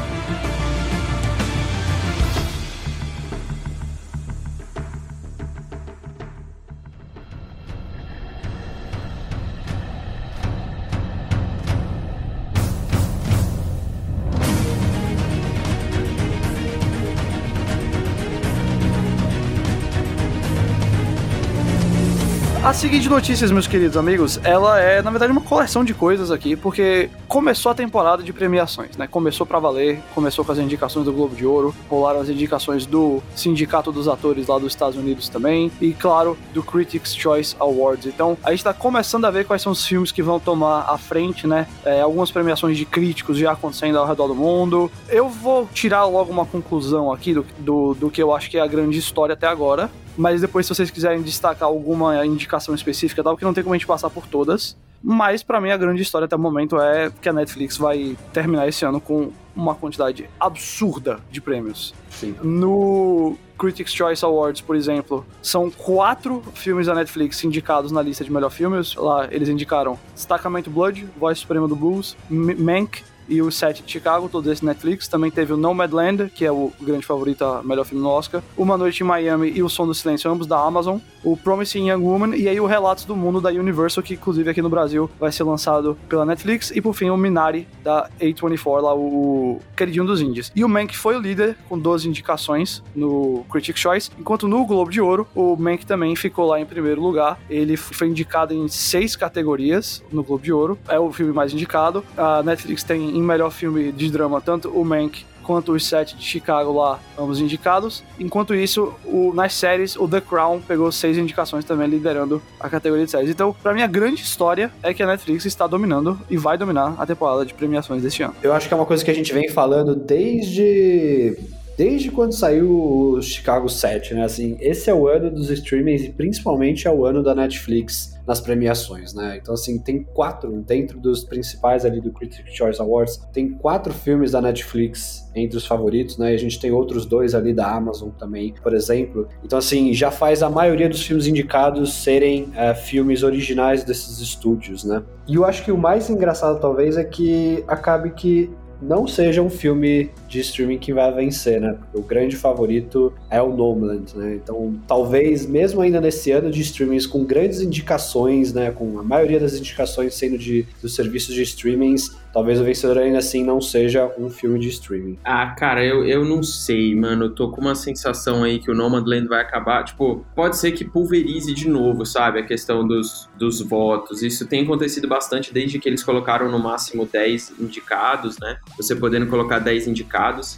Seguinte 22.77 23.09
notícias, 23.09 23.49
meus 23.49 23.65
queridos 23.65 23.97
amigos, 23.97 24.39
ela 24.43 24.79
é, 24.79 25.01
na 25.01 25.09
verdade, 25.09 25.31
uma 25.31 25.41
coleção 25.41 25.83
de 25.83 25.95
coisas 25.95 26.29
aqui, 26.29 26.55
porque 26.55 27.09
começou 27.27 27.71
a 27.71 27.75
temporada 27.75 28.21
de 28.21 28.31
premiações, 28.31 28.95
né? 28.95 29.07
Começou 29.07 29.47
para 29.47 29.57
valer, 29.57 29.99
começou 30.13 30.45
com 30.45 30.51
as 30.51 30.59
indicações 30.59 31.03
do 31.03 31.11
Globo 31.11 31.35
de 31.35 31.43
Ouro, 31.43 31.73
rolaram 31.89 32.19
as 32.19 32.29
indicações 32.29 32.85
do 32.85 33.19
Sindicato 33.35 33.91
dos 33.91 34.07
Atores 34.07 34.45
lá 34.45 34.59
dos 34.59 34.73
Estados 34.73 34.95
Unidos 34.95 35.27
também, 35.27 35.71
e 35.81 35.91
claro, 35.91 36.37
do 36.53 36.61
Critics' 36.61 37.15
Choice 37.15 37.55
Awards. 37.59 38.05
Então, 38.05 38.37
a 38.43 38.51
gente 38.51 38.63
tá 38.63 38.75
começando 38.75 39.25
a 39.25 39.31
ver 39.31 39.47
quais 39.47 39.63
são 39.63 39.71
os 39.71 39.83
filmes 39.83 40.11
que 40.11 40.21
vão 40.21 40.39
tomar 40.39 40.81
a 40.87 40.99
frente, 40.99 41.47
né? 41.47 41.67
É, 41.83 42.01
algumas 42.01 42.29
premiações 42.29 42.77
de 42.77 42.85
críticos 42.85 43.39
já 43.39 43.53
acontecendo 43.53 43.97
ao 43.97 44.05
redor 44.05 44.27
do 44.27 44.35
mundo. 44.35 44.91
Eu 45.09 45.27
vou 45.27 45.67
tirar 45.73 46.05
logo 46.05 46.31
uma 46.31 46.45
conclusão 46.45 47.11
aqui 47.11 47.33
do, 47.33 47.43
do, 47.57 47.95
do 47.95 48.11
que 48.11 48.21
eu 48.21 48.35
acho 48.35 48.51
que 48.51 48.57
é 48.59 48.61
a 48.61 48.67
grande 48.67 48.99
história 48.99 49.33
até 49.33 49.47
agora, 49.47 49.89
mas 50.17 50.41
depois 50.41 50.65
se 50.65 50.73
vocês 50.73 50.89
quiserem 50.89 51.21
destacar 51.21 51.69
alguma 51.69 52.25
indicação 52.25 52.73
específica, 52.73 53.23
tal, 53.23 53.37
que 53.37 53.45
não 53.45 53.53
tem 53.53 53.63
como 53.63 53.73
a 53.73 53.77
gente 53.77 53.87
passar 53.87 54.09
por 54.09 54.27
todas. 54.27 54.75
Mas 55.01 55.43
para 55.43 55.61
mim 55.61 55.69
a 55.69 55.77
grande 55.77 56.01
história 56.01 56.25
até 56.25 56.35
o 56.35 56.39
momento 56.39 56.79
é 56.81 57.11
que 57.21 57.29
a 57.29 57.33
Netflix 57.33 57.77
vai 57.77 58.17
terminar 58.33 58.67
esse 58.67 58.83
ano 58.83 58.99
com 58.99 59.31
uma 59.55 59.75
quantidade 59.75 60.29
absurda 60.39 61.19
de 61.31 61.39
prêmios. 61.39 61.93
Sim. 62.09 62.35
No 62.41 63.37
Critics' 63.57 63.93
Choice 63.93 64.23
Awards, 64.25 64.61
por 64.61 64.75
exemplo, 64.75 65.25
são 65.41 65.69
quatro 65.69 66.43
filmes 66.53 66.87
da 66.87 66.95
Netflix 66.95 67.43
indicados 67.43 67.91
na 67.91 68.01
lista 68.01 68.23
de 68.23 68.31
melhor 68.31 68.49
filmes. 68.49 68.95
Lá 68.95 69.27
eles 69.31 69.49
indicaram 69.49 69.99
Destacamento 70.13 70.69
Blood, 70.69 71.07
Voz 71.17 71.39
Suprema 71.39 71.67
do 71.67 71.75
Blues, 71.75 72.17
Mank, 72.29 73.03
e 73.27 73.41
o 73.41 73.51
Sete 73.51 73.83
de 73.83 73.91
Chicago, 73.91 74.29
todos 74.29 74.51
esses 74.51 74.61
Netflix. 74.61 75.07
Também 75.07 75.31
teve 75.31 75.53
o 75.53 75.57
Nomadland, 75.57 76.29
que 76.33 76.45
é 76.45 76.51
o 76.51 76.71
grande 76.81 77.05
favorito 77.05 77.43
a 77.43 77.61
melhor 77.63 77.85
filme 77.85 78.03
no 78.03 78.09
Oscar. 78.09 78.41
Uma 78.57 78.77
Noite 78.77 79.01
em 79.03 79.05
Miami 79.05 79.51
e 79.55 79.63
O 79.63 79.69
Som 79.69 79.85
do 79.85 79.93
Silêncio, 79.93 80.29
ambos 80.29 80.47
da 80.47 80.59
Amazon. 80.59 80.99
O 81.23 81.35
Promising 81.35 81.89
Young 81.89 82.03
Woman 82.03 82.35
e 82.35 82.47
aí 82.47 82.59
o 82.59 82.65
Relatos 82.65 83.05
do 83.05 83.15
Mundo 83.15 83.41
da 83.41 83.49
Universal, 83.49 84.03
que 84.03 84.13
inclusive 84.13 84.49
aqui 84.49 84.61
no 84.61 84.69
Brasil 84.69 85.09
vai 85.19 85.31
ser 85.31 85.43
lançado 85.43 85.97
pela 86.07 86.25
Netflix. 86.25 86.71
E 86.71 86.81
por 86.81 86.93
fim 86.93 87.09
o 87.09 87.17
Minari 87.17 87.67
da 87.83 88.09
A24, 88.21 88.81
lá 88.81 88.95
o 88.95 89.59
queridinho 89.75 90.05
dos 90.05 90.21
índios. 90.21 90.51
E 90.55 90.63
o 90.63 90.69
Mank 90.69 90.95
foi 90.95 91.15
o 91.17 91.19
líder 91.19 91.57
com 91.67 91.77
12 91.77 92.07
indicações 92.07 92.83
no 92.95 93.45
Critics' 93.49 93.81
Choice, 93.81 94.11
enquanto 94.17 94.47
no 94.47 94.65
Globo 94.65 94.91
de 94.91 95.01
Ouro 95.01 95.27
o 95.35 95.55
Mank 95.55 95.85
também 95.85 96.15
ficou 96.15 96.45
lá 96.45 96.59
em 96.59 96.65
primeiro 96.65 97.01
lugar. 97.01 97.39
Ele 97.49 97.75
foi 97.75 98.07
indicado 98.07 98.53
em 98.53 98.67
seis 98.67 99.15
categorias 99.15 100.03
no 100.11 100.23
Globo 100.23 100.43
de 100.43 100.53
Ouro. 100.53 100.77
É 100.87 100.99
o 100.99 101.11
filme 101.11 101.33
mais 101.33 101.53
indicado. 101.53 102.03
A 102.15 102.41
Netflix 102.43 102.83
tem 102.83 103.16
em 103.17 103.23
melhor 103.23 103.51
filme 103.51 103.91
de 103.91 104.09
drama 104.09 104.39
tanto 104.41 104.69
o 104.69 104.85
Mank 104.85 105.25
quanto 105.47 105.71
os 105.71 105.85
sete 105.85 106.17
de 106.17 106.23
Chicago 106.23 106.73
lá, 106.73 106.99
ambos 107.17 107.39
indicados. 107.39 108.03
Enquanto 108.19 108.53
isso, 108.53 108.93
o, 109.05 109.31
nas 109.33 109.53
séries, 109.53 109.95
o 109.95 110.05
The 110.05 110.19
Crown 110.19 110.59
pegou 110.59 110.91
seis 110.91 111.17
indicações 111.17 111.63
também, 111.63 111.87
liderando 111.87 112.41
a 112.59 112.69
categoria 112.69 113.05
de 113.05 113.11
séries. 113.11 113.29
Então, 113.29 113.55
para 113.63 113.73
mim, 113.73 113.81
a 113.81 113.87
grande 113.87 114.21
história 114.21 114.69
é 114.83 114.93
que 114.93 115.01
a 115.01 115.07
Netflix 115.07 115.45
está 115.45 115.65
dominando 115.65 116.19
e 116.29 116.35
vai 116.35 116.57
dominar 116.57 116.95
a 116.97 117.05
temporada 117.05 117.45
de 117.45 117.53
premiações 117.53 118.03
deste 118.03 118.23
ano. 118.23 118.35
Eu 118.43 118.51
acho 118.51 118.67
que 118.67 118.73
é 118.73 118.77
uma 118.77 118.85
coisa 118.85 119.05
que 119.05 119.09
a 119.09 119.13
gente 119.13 119.33
vem 119.33 119.47
falando 119.47 119.95
desde 119.95 121.37
desde 121.77 122.09
quando 122.09 122.33
saiu 122.33 122.69
o 122.71 123.21
Chicago 123.21 123.69
7, 123.69 124.15
né? 124.15 124.23
Assim, 124.23 124.57
esse 124.59 124.89
é 124.89 124.93
o 124.93 125.07
ano 125.07 125.29
dos 125.29 125.51
streamings 125.51 126.03
e 126.03 126.09
principalmente 126.09 126.87
é 126.87 126.91
o 126.91 127.05
ano 127.05 127.21
da 127.21 127.35
Netflix 127.35 128.17
nas 128.25 128.41
premiações, 128.41 129.13
né? 129.13 129.37
Então, 129.41 129.53
assim, 129.53 129.77
tem 129.77 130.03
quatro, 130.03 130.51
dentro 130.61 130.99
dos 130.99 131.23
principais 131.23 131.85
ali 131.85 132.01
do 132.01 132.11
Critics' 132.11 132.53
Choice 132.53 132.81
Awards, 132.81 133.21
tem 133.31 133.49
quatro 133.49 133.93
filmes 133.93 134.31
da 134.31 134.41
Netflix 134.41 135.29
entre 135.35 135.55
os 135.55 135.65
favoritos, 135.65 136.17
né? 136.17 136.31
E 136.31 136.35
a 136.35 136.39
gente 136.39 136.59
tem 136.59 136.71
outros 136.71 137.05
dois 137.05 137.35
ali 137.35 137.53
da 137.53 137.71
Amazon 137.71 138.09
também, 138.09 138.53
por 138.61 138.73
exemplo. 138.73 139.27
Então, 139.43 139.59
assim, 139.59 139.93
já 139.93 140.09
faz 140.09 140.41
a 140.41 140.49
maioria 140.49 140.89
dos 140.89 141.05
filmes 141.05 141.27
indicados 141.27 141.93
serem 141.93 142.49
é, 142.55 142.73
filmes 142.73 143.21
originais 143.21 143.83
desses 143.83 144.19
estúdios, 144.19 144.83
né? 144.83 145.03
E 145.27 145.35
eu 145.35 145.45
acho 145.45 145.63
que 145.63 145.71
o 145.71 145.77
mais 145.77 146.09
engraçado, 146.09 146.59
talvez, 146.59 146.97
é 146.97 147.03
que 147.03 147.63
acabe 147.67 148.11
que 148.11 148.49
não 148.81 149.07
seja 149.07 149.41
um 149.41 149.49
filme 149.49 150.11
de 150.27 150.39
streaming 150.39 150.77
que 150.77 150.93
vai 150.93 151.11
vencer, 151.13 151.61
né? 151.61 151.75
Porque 151.79 151.97
o 151.97 152.01
grande 152.01 152.35
favorito 152.35 153.13
é 153.29 153.41
o 153.41 153.55
Nomadland, 153.55 154.15
né? 154.15 154.35
Então, 154.35 154.75
talvez, 154.87 155.45
mesmo 155.45 155.81
ainda 155.81 156.01
nesse 156.01 156.31
ano 156.31 156.51
de 156.51 156.61
streamings 156.61 157.07
com 157.07 157.23
grandes 157.23 157.61
indicações, 157.61 158.53
né? 158.53 158.71
Com 158.71 158.99
a 158.99 159.03
maioria 159.03 159.39
das 159.39 159.53
indicações 159.53 160.13
sendo 160.13 160.37
de, 160.37 160.65
dos 160.81 160.95
serviços 160.95 161.33
de 161.33 161.41
streamings, 161.43 162.15
talvez 162.33 162.59
o 162.59 162.63
vencedor 162.63 162.97
ainda 162.99 163.19
assim 163.19 163.43
não 163.43 163.61
seja 163.61 164.11
um 164.17 164.29
filme 164.29 164.59
de 164.59 164.69
streaming. 164.69 165.17
Ah, 165.23 165.47
cara, 165.57 165.83
eu, 165.83 166.05
eu 166.05 166.25
não 166.25 166.43
sei, 166.43 166.93
mano. 166.95 167.25
Eu 167.25 167.29
tô 167.31 167.49
com 167.49 167.61
uma 167.61 167.75
sensação 167.75 168.43
aí 168.43 168.59
que 168.59 168.69
o 168.69 168.75
Nomadland 168.75 169.27
vai 169.27 169.41
acabar. 169.41 169.83
Tipo, 169.83 170.25
pode 170.35 170.57
ser 170.57 170.71
que 170.73 170.85
pulverize 170.85 171.53
de 171.53 171.69
novo, 171.69 172.05
sabe? 172.05 172.39
A 172.39 172.45
questão 172.45 172.85
dos, 172.87 173.29
dos 173.37 173.61
votos. 173.61 174.21
Isso 174.21 174.45
tem 174.45 174.63
acontecido 174.63 175.07
bastante 175.07 175.53
desde 175.53 175.79
que 175.79 175.87
eles 175.87 176.03
colocaram 176.03 176.51
no 176.51 176.59
máximo 176.59 177.05
10 177.05 177.53
indicados, 177.59 178.37
né? 178.39 178.57
Você 178.75 178.95
podendo 178.95 179.27
colocar 179.27 179.59
10 179.59 179.87
indicados. 179.87 180.16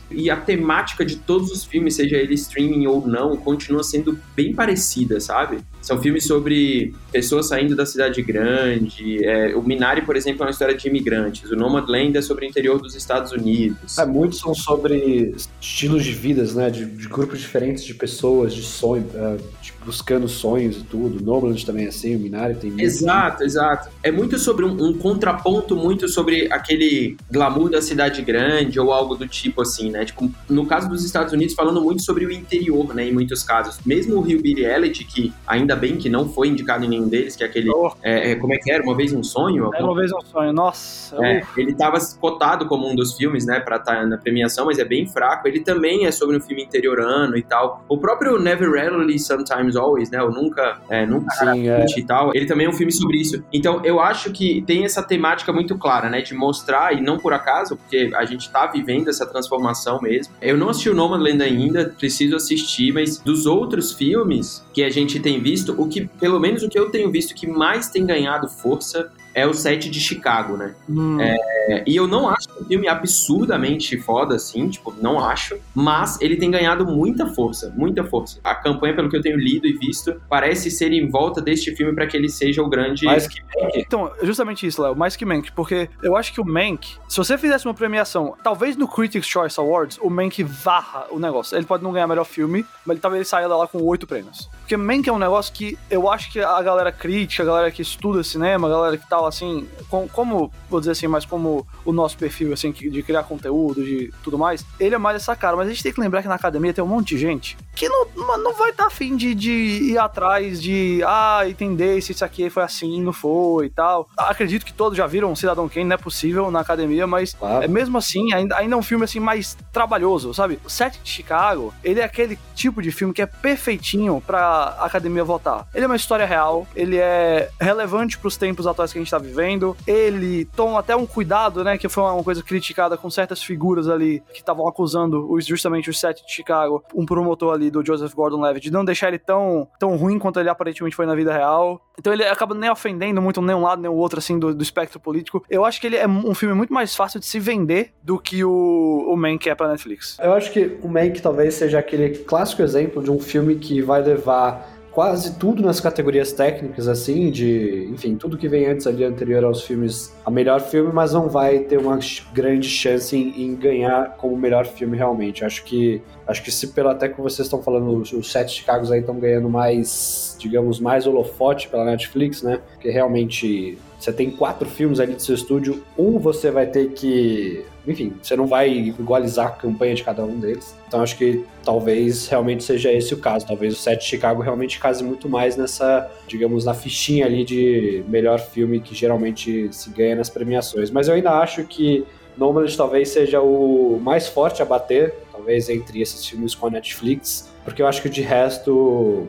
E 0.09 0.29
a 0.29 0.35
temática 0.35 1.05
de 1.05 1.17
todos 1.17 1.51
os 1.51 1.63
filmes, 1.63 1.95
seja 1.95 2.17
ele 2.17 2.33
streaming 2.33 2.87
ou 2.87 3.05
não, 3.05 3.35
continua 3.35 3.83
sendo 3.83 4.17
bem 4.35 4.53
parecida, 4.53 5.19
sabe? 5.19 5.59
São 5.81 6.01
filmes 6.01 6.25
sobre 6.25 6.93
pessoas 7.11 7.47
saindo 7.47 7.75
da 7.75 7.85
cidade 7.85 8.21
grande. 8.21 9.23
É, 9.23 9.55
o 9.55 9.61
Minari, 9.61 10.01
por 10.01 10.15
exemplo, 10.15 10.43
é 10.43 10.45
uma 10.45 10.51
história 10.51 10.75
de 10.75 10.87
imigrantes. 10.87 11.49
O 11.49 11.55
Nomadland 11.55 12.17
é 12.17 12.21
sobre 12.21 12.45
o 12.45 12.49
interior 12.49 12.79
dos 12.79 12.95
Estados 12.95 13.31
Unidos. 13.31 13.97
É, 13.97 14.05
muitos 14.05 14.39
são 14.39 14.53
sobre 14.53 15.33
estilos 15.59 16.03
de 16.03 16.11
vidas, 16.11 16.55
né? 16.55 16.69
De, 16.69 16.85
de 16.85 17.07
grupos 17.07 17.39
diferentes 17.39 17.83
de 17.83 17.93
pessoas, 17.93 18.53
de 18.53 18.63
sonho, 18.63 19.05
uh, 19.13 19.41
de 19.61 19.73
buscando 19.89 20.27
sonhos 20.27 20.77
e 20.77 20.83
tudo. 20.83 21.19
O 21.19 21.25
Nomadland 21.25 21.65
também 21.65 21.85
é 21.85 21.87
assim, 21.87 22.15
o 22.15 22.19
Minari 22.19 22.53
tem 22.53 22.69
muito. 22.69 22.83
Exato, 22.83 23.43
exato. 23.43 23.89
É 24.03 24.11
muito 24.11 24.37
sobre 24.37 24.63
um, 24.63 24.71
um, 24.71 24.93
contraponto 24.93 25.75
muito 25.75 26.07
sobre 26.07 26.47
aquele 26.51 27.17
glamour 27.31 27.71
da 27.71 27.81
cidade 27.81 28.21
grande 28.21 28.79
ou 28.79 28.93
algo 28.93 29.15
do 29.15 29.27
tipo 29.27 29.63
assim, 29.63 29.89
né? 29.89 30.05
Tipo, 30.05 30.31
no 30.47 30.67
caso 30.67 30.87
dos 30.87 31.03
Estados 31.03 31.33
Unidos, 31.33 31.55
falando 31.55 31.81
muito 31.81 32.03
sobre 32.03 32.23
o 32.23 32.31
interior, 32.31 32.93
né? 32.93 33.07
Em 33.07 33.11
muitos 33.11 33.41
casos. 33.41 33.79
Mesmo 33.83 34.17
o 34.17 34.21
Rio 34.21 34.39
Billy 34.39 34.63
Elliot, 34.63 35.03
que 35.05 35.33
ainda 35.47 35.75
bem 35.75 35.97
que 35.97 36.07
não 36.07 36.29
foi 36.29 36.49
indicado 36.49 36.85
em 36.85 36.87
nenhum 36.87 37.07
deles, 37.07 37.35
que 37.35 37.43
é 37.43 37.47
aquele. 37.47 37.71
Oh. 37.71 37.91
É, 38.03 38.35
como 38.35 38.53
é 38.53 38.57
que 38.57 38.71
era? 38.71 38.83
Uma 38.83 38.95
vez 38.95 39.11
um 39.11 39.23
sonho? 39.23 39.73
Era 39.73 39.83
uma 39.83 39.95
vez 39.95 40.11
um 40.11 40.21
sonho, 40.21 40.53
nossa. 40.53 41.15
É, 41.25 41.41
ele 41.57 41.71
estava 41.71 41.97
cotado 42.19 42.67
como 42.67 42.87
um 42.87 42.95
dos 42.95 43.15
filmes, 43.15 43.45
né, 43.45 43.59
pra 43.59 43.77
estar 43.77 43.95
tá 43.95 44.05
na 44.05 44.17
premiação, 44.17 44.67
mas 44.67 44.77
é 44.77 44.85
bem 44.85 45.07
fraco. 45.07 45.47
Ele 45.47 45.61
também 45.61 46.05
é 46.05 46.11
sobre 46.11 46.37
um 46.37 46.39
filme 46.39 46.63
interiorano 46.63 47.35
e 47.35 47.41
tal. 47.41 47.83
O 47.89 47.97
próprio 47.97 48.37
Never 48.37 48.69
Rarely, 48.71 49.17
Sometimes 49.17 49.75
Always, 49.79 50.09
né? 50.09 50.21
O 50.21 50.29
Nunca, 50.29 50.79
é, 50.89 51.05
Nunca 51.05 51.33
Sim, 51.35 51.67
é. 51.67 51.85
e 51.97 52.03
tal. 52.03 52.31
Ele 52.35 52.45
também 52.45 52.67
é 52.67 52.69
um 52.69 52.73
filme 52.73 52.91
sobre 52.91 53.17
isso. 53.17 53.43
Então, 53.51 53.81
eu 53.83 53.99
acho 53.99 54.31
que 54.31 54.61
tem 54.67 54.85
essa 54.85 55.01
temática 55.01 55.51
muito 55.51 55.77
clara, 55.77 56.09
né? 56.09 56.21
De 56.21 56.33
mostrar, 56.33 56.93
e 56.93 57.01
não 57.01 57.17
por 57.17 57.33
acaso, 57.33 57.77
porque 57.77 58.11
a 58.15 58.25
gente 58.25 58.49
tá 58.49 58.67
vivendo 58.67 59.09
essa 59.09 59.25
transformação 59.25 59.99
mesmo. 60.01 60.33
Eu 60.41 60.57
não 60.57 60.69
assisti 60.69 60.89
o 60.89 60.95
Nomadland 60.95 61.41
ainda, 61.41 61.93
preciso 61.97 62.35
assistir, 62.35 62.93
mas 62.93 63.17
dos 63.17 63.45
outros 63.45 63.93
filmes 63.93 64.63
que 64.73 64.83
a 64.83 64.89
gente 64.89 65.19
tem 65.19 65.41
visto, 65.41 65.73
o 65.77 65.87
que, 65.87 66.07
pelo 66.19 66.39
menos 66.39 66.63
o 66.63 66.69
que 66.69 66.77
eu 66.77 66.89
tenho 66.89 67.11
visto 67.11 67.33
que 67.33 67.47
mais 67.47 67.89
tem 67.89 68.05
ganhado 68.05 68.47
força 68.47 69.11
é 69.39 69.47
o 69.47 69.53
set 69.53 69.89
de 69.89 69.99
Chicago, 69.99 70.57
né? 70.57 70.75
Hum. 70.89 71.19
É, 71.19 71.83
e 71.85 71.95
eu 71.95 72.07
não 72.07 72.27
acho 72.29 72.47
um 72.59 72.65
filme 72.65 72.87
absurdamente 72.87 73.97
foda, 73.97 74.35
assim, 74.35 74.67
tipo, 74.69 74.93
não 75.01 75.19
acho, 75.19 75.57
mas 75.73 76.19
ele 76.21 76.35
tem 76.35 76.49
ganhado 76.49 76.85
muita 76.85 77.27
força, 77.27 77.73
muita 77.75 78.03
força. 78.03 78.39
A 78.43 78.55
campanha, 78.55 78.95
pelo 78.95 79.09
que 79.09 79.15
eu 79.15 79.21
tenho 79.21 79.37
lido 79.37 79.67
e 79.67 79.73
visto, 79.73 80.21
parece 80.29 80.69
ser 80.71 80.91
em 80.91 81.09
volta 81.09 81.41
deste 81.41 81.75
filme 81.75 81.93
para 81.93 82.07
que 82.07 82.17
ele 82.17 82.29
seja 82.29 82.61
o 82.61 82.69
grande. 82.69 83.05
Mais 83.05 83.27
que 83.27 83.41
Mank. 83.41 83.79
Então, 83.79 84.11
justamente 84.23 84.65
isso, 84.65 84.81
Léo, 84.81 84.95
mais 84.95 85.15
que 85.15 85.25
Mank, 85.25 85.51
porque 85.51 85.89
eu 86.01 86.15
acho 86.15 86.33
que 86.33 86.41
o 86.41 86.45
Mank, 86.45 86.95
se 87.07 87.17
você 87.17 87.37
fizesse 87.37 87.65
uma 87.65 87.73
premiação, 87.73 88.35
talvez 88.43 88.75
no 88.75 88.87
Critics' 88.87 89.27
Choice 89.27 89.59
Awards, 89.59 89.97
o 90.01 90.09
Mank 90.09 90.43
varra 90.43 91.05
o 91.11 91.19
negócio. 91.19 91.57
Ele 91.57 91.65
pode 91.65 91.83
não 91.83 91.91
ganhar 91.91 92.07
melhor 92.07 92.25
filme, 92.25 92.65
mas 92.85 92.95
ele, 92.95 93.01
talvez 93.01 93.19
ele 93.19 93.29
saia 93.29 93.47
lá 93.47 93.67
com 93.67 93.81
oito 93.83 94.07
prêmios. 94.07 94.49
Porque 94.59 94.75
Mank 94.77 95.07
é 95.07 95.13
um 95.13 95.19
negócio 95.19 95.53
que 95.53 95.77
eu 95.89 96.09
acho 96.09 96.31
que 96.31 96.39
a 96.39 96.61
galera 96.61 96.91
crítica, 96.91 97.43
a 97.43 97.45
galera 97.45 97.71
que 97.71 97.81
estuda 97.81 98.23
cinema, 98.23 98.67
a 98.67 98.71
galera 98.71 98.97
que 98.97 99.09
tá 99.09 99.19
assim, 99.29 99.67
com, 99.89 100.07
como, 100.07 100.51
vou 100.69 100.79
dizer 100.79 100.91
assim, 100.91 101.07
mais 101.07 101.25
como 101.25 101.65
o 101.85 101.91
nosso 101.91 102.17
perfil, 102.17 102.53
assim, 102.53 102.71
de 102.71 103.03
criar 103.03 103.23
conteúdo, 103.23 103.83
de 103.83 104.13
tudo 104.23 104.37
mais, 104.37 104.65
ele 104.79 104.95
é 104.95 104.97
mais 104.97 105.15
essa 105.17 105.35
cara. 105.35 105.55
Mas 105.55 105.67
a 105.67 105.71
gente 105.71 105.83
tem 105.83 105.93
que 105.93 106.01
lembrar 106.01 106.21
que 106.21 106.27
na 106.27 106.35
academia 106.35 106.73
tem 106.73 106.83
um 106.83 106.87
monte 106.87 107.15
de 107.15 107.17
gente 107.17 107.57
que 107.79 107.87
não, 107.87 108.05
não 108.37 108.53
vai 108.53 108.71
estar 108.71 108.83
tá 108.83 108.87
afim 108.87 109.15
de, 109.15 109.33
de 109.33 109.51
ir 109.51 109.97
atrás 109.97 110.61
de, 110.61 111.01
ah, 111.05 111.43
entender 111.47 112.01
se 112.01 112.11
isso 112.11 112.25
aqui 112.25 112.49
foi 112.49 112.61
assim, 112.61 113.01
não 113.01 113.13
foi 113.13 113.67
e 113.67 113.69
tal. 113.69 114.09
Acredito 114.17 114.65
que 114.65 114.73
todos 114.73 114.97
já 114.97 115.07
viram 115.07 115.33
Cidadão 115.33 115.69
Kane, 115.69 115.85
não 115.85 115.93
é 115.93 115.97
possível 115.97 116.51
na 116.51 116.59
academia, 116.59 117.07
mas 117.07 117.33
claro. 117.33 117.63
é 117.63 117.69
mesmo 117.69 117.97
assim, 117.97 118.33
ainda, 118.33 118.57
ainda 118.57 118.75
é 118.75 118.77
um 118.77 118.83
filme 118.83 119.05
assim 119.05 119.21
mais 119.21 119.57
trabalhoso, 119.71 120.33
sabe? 120.33 120.59
O 120.65 120.69
Set 120.69 120.99
de 121.01 121.09
Chicago, 121.09 121.73
ele 121.81 122.01
é 122.01 122.03
aquele 122.03 122.37
tipo 122.53 122.81
de 122.81 122.91
filme 122.91 123.13
que 123.13 123.21
é 123.21 123.25
perfeitinho 123.25 124.21
pra 124.27 124.75
academia 124.81 125.23
votar. 125.23 125.65
Ele 125.73 125.85
é 125.85 125.87
uma 125.87 125.95
história 125.95 126.25
real, 126.25 126.67
ele 126.75 126.97
é 126.97 127.49
relevante 127.61 128.17
pros 128.17 128.35
tempos 128.35 128.67
atuais 128.67 128.91
que 128.91 128.99
a 128.99 129.01
gente 129.01 129.08
tá 129.09 129.17
vivendo, 129.17 129.75
ele 129.87 130.45
toma 130.55 130.79
até 130.79 130.95
um 130.95 131.05
cuidado, 131.05 131.63
né, 131.63 131.77
que 131.77 131.89
foi 131.89 132.03
uma 132.03 132.23
coisa 132.23 132.43
criticada 132.43 132.97
com 132.97 133.09
certas 133.09 133.41
figuras 133.41 133.87
ali 133.87 134.21
que 134.33 134.39
estavam 134.39 134.67
acusando 134.67 135.27
justamente 135.41 135.89
o 135.89 135.93
Set 135.93 136.25
de 136.25 136.31
Chicago, 136.31 136.83
um 136.93 137.05
promotor 137.05 137.53
ali 137.53 137.69
do 137.69 137.85
Joseph 137.85 138.13
Gordon-Levitt, 138.13 138.65
de 138.65 138.71
não 138.71 138.85
deixar 138.85 139.09
ele 139.09 139.19
tão, 139.19 139.67
tão 139.79 139.95
ruim 139.95 140.19
quanto 140.19 140.39
ele 140.39 140.49
aparentemente 140.49 140.95
foi 140.95 141.05
na 141.05 141.15
vida 141.15 141.31
real. 141.33 141.81
Então 141.97 142.13
ele 142.13 142.23
acaba 142.23 142.55
nem 142.55 142.69
ofendendo 142.69 143.21
muito 143.21 143.41
nem 143.41 143.55
um 143.55 143.61
lado 143.61 143.81
nem 143.81 143.91
o 143.91 143.95
outro, 143.95 144.19
assim, 144.19 144.39
do, 144.39 144.53
do 144.53 144.63
espectro 144.63 144.99
político. 144.99 145.43
Eu 145.49 145.65
acho 145.65 145.81
que 145.81 145.87
ele 145.87 145.97
é 145.97 146.07
um 146.07 146.33
filme 146.33 146.55
muito 146.55 146.73
mais 146.73 146.95
fácil 146.95 147.19
de 147.19 147.25
se 147.25 147.39
vender 147.39 147.93
do 148.01 148.17
que 148.17 148.43
o, 148.43 149.05
o 149.07 149.17
Mank 149.17 149.49
é 149.49 149.55
pra 149.55 149.67
Netflix. 149.67 150.17
Eu 150.21 150.33
acho 150.33 150.51
que 150.51 150.77
o 150.81 150.87
Mank 150.87 151.21
talvez 151.21 151.55
seja 151.55 151.79
aquele 151.79 152.09
clássico 152.19 152.61
exemplo 152.61 153.03
de 153.03 153.11
um 153.11 153.19
filme 153.19 153.55
que 153.55 153.81
vai 153.81 154.01
levar 154.01 154.78
quase 154.99 155.35
tudo 155.35 155.63
nas 155.63 155.79
categorias 155.79 156.33
técnicas, 156.33 156.85
assim, 156.85 157.31
de, 157.31 157.87
enfim, 157.89 158.17
tudo 158.17 158.37
que 158.37 158.49
vem 158.49 158.65
antes 158.65 158.85
ali, 158.85 159.05
anterior 159.05 159.45
aos 159.45 159.61
filmes, 159.61 160.13
a 160.25 160.29
melhor 160.29 160.59
filme, 160.59 160.91
mas 160.91 161.13
não 161.13 161.29
vai 161.29 161.59
ter 161.59 161.77
uma 161.77 161.97
grande 162.33 162.67
chance 162.67 163.15
em, 163.15 163.45
em 163.45 163.55
ganhar 163.55 164.17
como 164.17 164.35
melhor 164.35 164.65
filme 164.65 164.97
realmente. 164.97 165.45
Acho 165.45 165.63
que, 165.63 166.01
acho 166.27 166.43
que 166.43 166.51
se 166.51 166.67
pelo 166.67 166.89
até 166.89 167.07
que 167.07 167.21
vocês 167.21 167.45
estão 167.45 167.63
falando, 167.63 167.95
os, 167.95 168.29
sete 168.29 168.51
Chicagos 168.51 168.91
aí 168.91 168.99
estão 168.99 169.17
ganhando 169.17 169.49
mais, 169.49 170.35
digamos, 170.37 170.81
mais 170.81 171.07
holofote 171.07 171.69
pela 171.69 171.85
Netflix, 171.85 172.41
né, 172.41 172.59
porque 172.73 172.89
realmente 172.89 173.77
você 173.97 174.11
tem 174.11 174.29
quatro 174.29 174.67
filmes 174.67 174.99
ali 174.99 175.13
do 175.13 175.21
seu 175.21 175.35
estúdio, 175.35 175.81
um 175.97 176.19
você 176.19 176.51
vai 176.51 176.65
ter 176.65 176.89
que. 176.89 177.65
Enfim, 177.89 178.13
você 178.21 178.35
não 178.35 178.45
vai 178.45 178.69
igualizar 178.69 179.47
a 179.47 179.51
campanha 179.51 179.95
de 179.95 180.03
cada 180.03 180.23
um 180.23 180.39
deles. 180.39 180.75
Então 180.87 181.01
acho 181.01 181.17
que 181.17 181.43
talvez 181.63 182.27
realmente 182.27 182.63
seja 182.63 182.91
esse 182.91 183.13
o 183.13 183.17
caso. 183.17 183.45
Talvez 183.45 183.73
o 183.73 183.77
set 183.77 183.99
de 183.99 184.05
Chicago 184.05 184.41
realmente 184.41 184.79
case 184.79 185.03
muito 185.03 185.27
mais 185.27 185.57
nessa, 185.57 186.09
digamos, 186.27 186.65
na 186.65 186.73
fichinha 186.73 187.25
ali 187.25 187.43
de 187.43 188.03
melhor 188.07 188.39
filme 188.39 188.79
que 188.79 188.93
geralmente 188.93 189.69
se 189.73 189.89
ganha 189.89 190.15
nas 190.15 190.29
premiações. 190.29 190.91
Mas 190.91 191.07
eu 191.07 191.15
ainda 191.15 191.31
acho 191.31 191.63
que 191.65 192.05
Nomadland 192.37 192.77
talvez 192.77 193.09
seja 193.09 193.41
o 193.41 193.99
mais 194.01 194.27
forte 194.27 194.61
a 194.61 194.65
bater, 194.65 195.13
talvez 195.31 195.69
entre 195.69 196.01
esses 196.01 196.25
filmes 196.25 196.55
com 196.55 196.67
a 196.67 196.69
Netflix, 196.69 197.51
porque 197.65 197.81
eu 197.81 197.87
acho 197.87 198.01
que 198.01 198.09
de 198.09 198.21
resto 198.21 199.27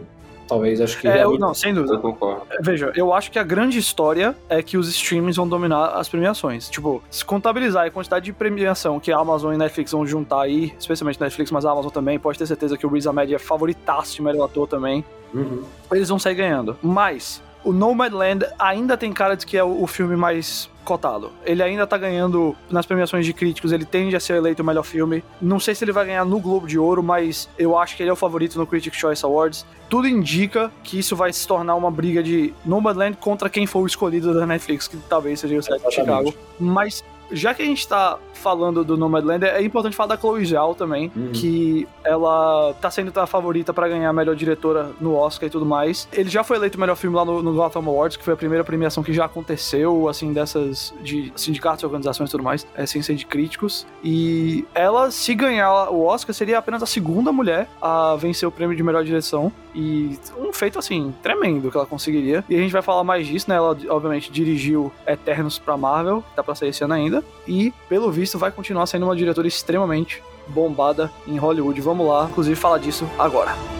talvez 0.50 0.80
acho 0.80 0.99
que. 1.00 1.07
É, 1.07 1.14
realmente... 1.14 1.40
não, 1.40 1.54
sem 1.54 1.73
dúvida. 1.73 1.95
Eu 1.95 2.00
concordo. 2.00 2.42
Veja, 2.61 2.92
eu 2.97 3.14
acho 3.14 3.30
que 3.30 3.38
a 3.38 3.45
grande 3.45 3.78
história 3.78 4.35
é 4.49 4.62
que 4.62 4.76
os 4.76 4.88
streams 4.88 5.37
vão 5.37 5.49
dominar 5.49 5.90
as 5.90 6.09
premiações. 6.09 6.69
Tipo, 6.69 7.02
se 7.09 7.25
contabilizar 7.25 7.87
a 7.87 7.90
quantidade 7.90 8.25
de 8.25 8.33
premiação 8.33 8.99
que 8.99 9.12
a 9.12 9.19
Amazon 9.19 9.54
e 9.54 9.57
Netflix 9.57 9.92
vão 9.92 10.04
juntar 10.04 10.42
aí, 10.42 10.75
especialmente 10.78 11.21
Netflix, 11.21 11.50
mas 11.50 11.64
a 11.64 11.71
Amazon 11.71 11.90
também, 11.90 12.19
pode 12.19 12.38
ter 12.38 12.47
certeza 12.47 12.76
que 12.76 12.85
o 12.85 12.90
Riz 12.90 13.07
Ahmed 13.07 13.35
é 13.35 13.38
favoritaço 13.38 14.16
de 14.16 14.23
melhor 14.23 14.45
ator 14.45 14.66
também. 14.66 15.04
Uhum. 15.33 15.62
Eles 15.92 16.09
vão 16.09 16.19
sair 16.19 16.35
ganhando. 16.35 16.76
Mas, 16.83 17.40
o 17.64 17.73
Nomadland 17.73 18.47
ainda 18.59 18.97
tem 18.97 19.12
cara 19.12 19.37
de 19.37 19.45
que 19.47 19.57
é 19.57 19.64
o 19.64 19.87
filme 19.87 20.17
mais 20.17 20.69
cotado. 20.85 21.31
Ele 21.45 21.62
ainda 21.62 21.87
tá 21.87 21.97
ganhando 21.97 22.57
nas 22.71 22.87
premiações 22.87 23.25
de 23.25 23.33
críticos, 23.33 23.71
ele 23.71 23.85
tende 23.85 24.17
a 24.17 24.21
ser 24.21 24.35
eleito 24.35 24.62
o 24.62 24.64
melhor 24.64 24.83
filme. 24.83 25.23
Não 25.40 25.61
sei 25.61 25.75
se 25.75 25.85
ele 25.85 25.93
vai 25.93 26.07
ganhar 26.07 26.25
no 26.25 26.40
Globo 26.40 26.67
de 26.67 26.79
Ouro, 26.79 27.02
mas 27.02 27.49
eu 27.59 27.79
acho 27.79 27.97
que 27.97 28.02
ele 28.02 28.11
é 28.11 28.12
o 28.12 28.17
favorito 28.17 28.59
no 28.59 28.67
Critics' 28.67 28.99
Choice 28.99 29.25
Awards. 29.25 29.67
Tudo 29.88 30.09
indica 30.09 30.71
que 30.83 30.99
isso 30.99 31.14
vai 31.14 31.33
se 31.33 31.47
tornar 31.47 31.75
uma 31.75 31.90
briga 31.90 32.23
de 32.23 32.52
Nomadland 32.64 33.17
contra 33.19 33.49
quem 33.49 33.67
for 33.67 33.81
o 33.81 33.87
escolhido 33.87 34.35
da 34.35 34.47
Netflix, 34.47 34.88
que 34.88 34.97
talvez 34.97 35.40
seja 35.40 35.57
o 35.57 35.62
set 35.62 35.81
de 35.83 35.95
Chicago. 35.95 36.35
Mas 36.59 37.05
já 37.31 37.55
que 37.55 37.62
a 37.62 37.67
gente 37.67 37.87
tá 37.87 38.19
falando 38.41 38.85
do 38.85 38.97
Nomadland, 38.97 39.45
é 39.45 39.63
importante 39.63 39.95
falar 39.95 40.15
da 40.15 40.21
Chloe 40.21 40.45
Zhao 40.45 40.75
também, 40.75 41.11
Uhum. 41.15 41.31
que 41.33 41.87
ela 42.05 42.75
tá 42.81 42.91
sendo 42.91 43.13
a 43.21 43.27
favorita 43.27 43.73
pra 43.73 43.89
ganhar 43.89 44.09
a 44.09 44.13
melhor 44.13 44.35
diretora 44.35 44.91
no 45.01 45.15
Oscar 45.15 45.47
e 45.47 45.51
tudo 45.51 45.67
mais. 45.67 46.09
Ele 46.13 46.29
já 46.29 46.43
foi 46.43 46.57
eleito 46.57 46.77
o 46.77 46.81
melhor 46.81 46.97
filme 46.97 47.17
lá 47.17 47.25
no, 47.25 47.43
no 47.43 47.53
Gotham 47.55 47.81
Awards, 47.87 48.17
que 48.17 48.25
foi 48.25 48.35
a 48.35 48.37
primeira 48.37 48.65
premiação 48.65 49.03
que 49.03 49.13
já 49.13 49.25
aconteceu, 49.27 50.09
assim, 50.09 50.33
dessas 50.33 50.93
de 51.03 51.33
sindicatos, 51.37 51.85
organizações 51.85 52.29
e 52.29 52.33
tudo 52.33 52.43
mais, 52.45 52.67
é, 52.75 52.87
sem 52.87 53.03
ser 53.03 53.15
de 53.15 53.27
críticos. 53.27 53.87
E 54.03 54.65
ela, 54.75 55.11
se 55.11 55.35
ganhar 55.35 55.91
o 55.91 56.05
Oscar, 56.05 56.35
seria 56.35 56.59
apenas 56.59 56.83
a 56.83 56.87
segunda 56.87 57.31
mulher 57.33 57.69
a 57.81 58.17
vencer 58.17 58.49
o 58.49 58.53
prêmio 58.53 58.77
de 58.77 58.83
melhor 58.83 59.05
direção. 59.05 59.53
E 59.75 60.19
um 60.37 60.53
feito, 60.53 60.79
assim, 60.79 61.15
tremendo 61.23 61.71
que 61.71 61.77
ela 61.77 61.87
conseguiria. 61.87 62.45
E 62.49 62.57
a 62.57 62.59
gente 62.59 62.73
vai 62.73 62.83
falar 62.83 63.05
mais 63.05 63.27
disso, 63.27 63.49
né? 63.49 63.57
Ela, 63.57 63.77
obviamente, 63.89 64.33
dirigiu 64.33 64.91
Eternos 65.07 65.59
pra 65.59 65.77
Marvel, 65.77 66.23
que 66.29 66.35
tá 66.37 66.43
pra 66.43 66.55
sair 66.57 66.71
esse 66.71 66.83
ano 66.83 66.95
ainda. 66.95 67.23
E, 67.47 67.73
pelo 67.89 68.11
visto, 68.11 68.30
vai 68.39 68.51
continuar 68.51 68.87
sendo 68.87 69.07
uma 69.07 69.17
diretora 69.17 69.49
extremamente 69.49 70.23
bombada 70.47 71.11
em 71.27 71.37
Hollywood. 71.39 71.81
Vamos 71.81 72.07
lá, 72.07 72.27
inclusive, 72.31 72.57
falar 72.57 72.79
disso 72.79 73.09
agora. 73.19 73.80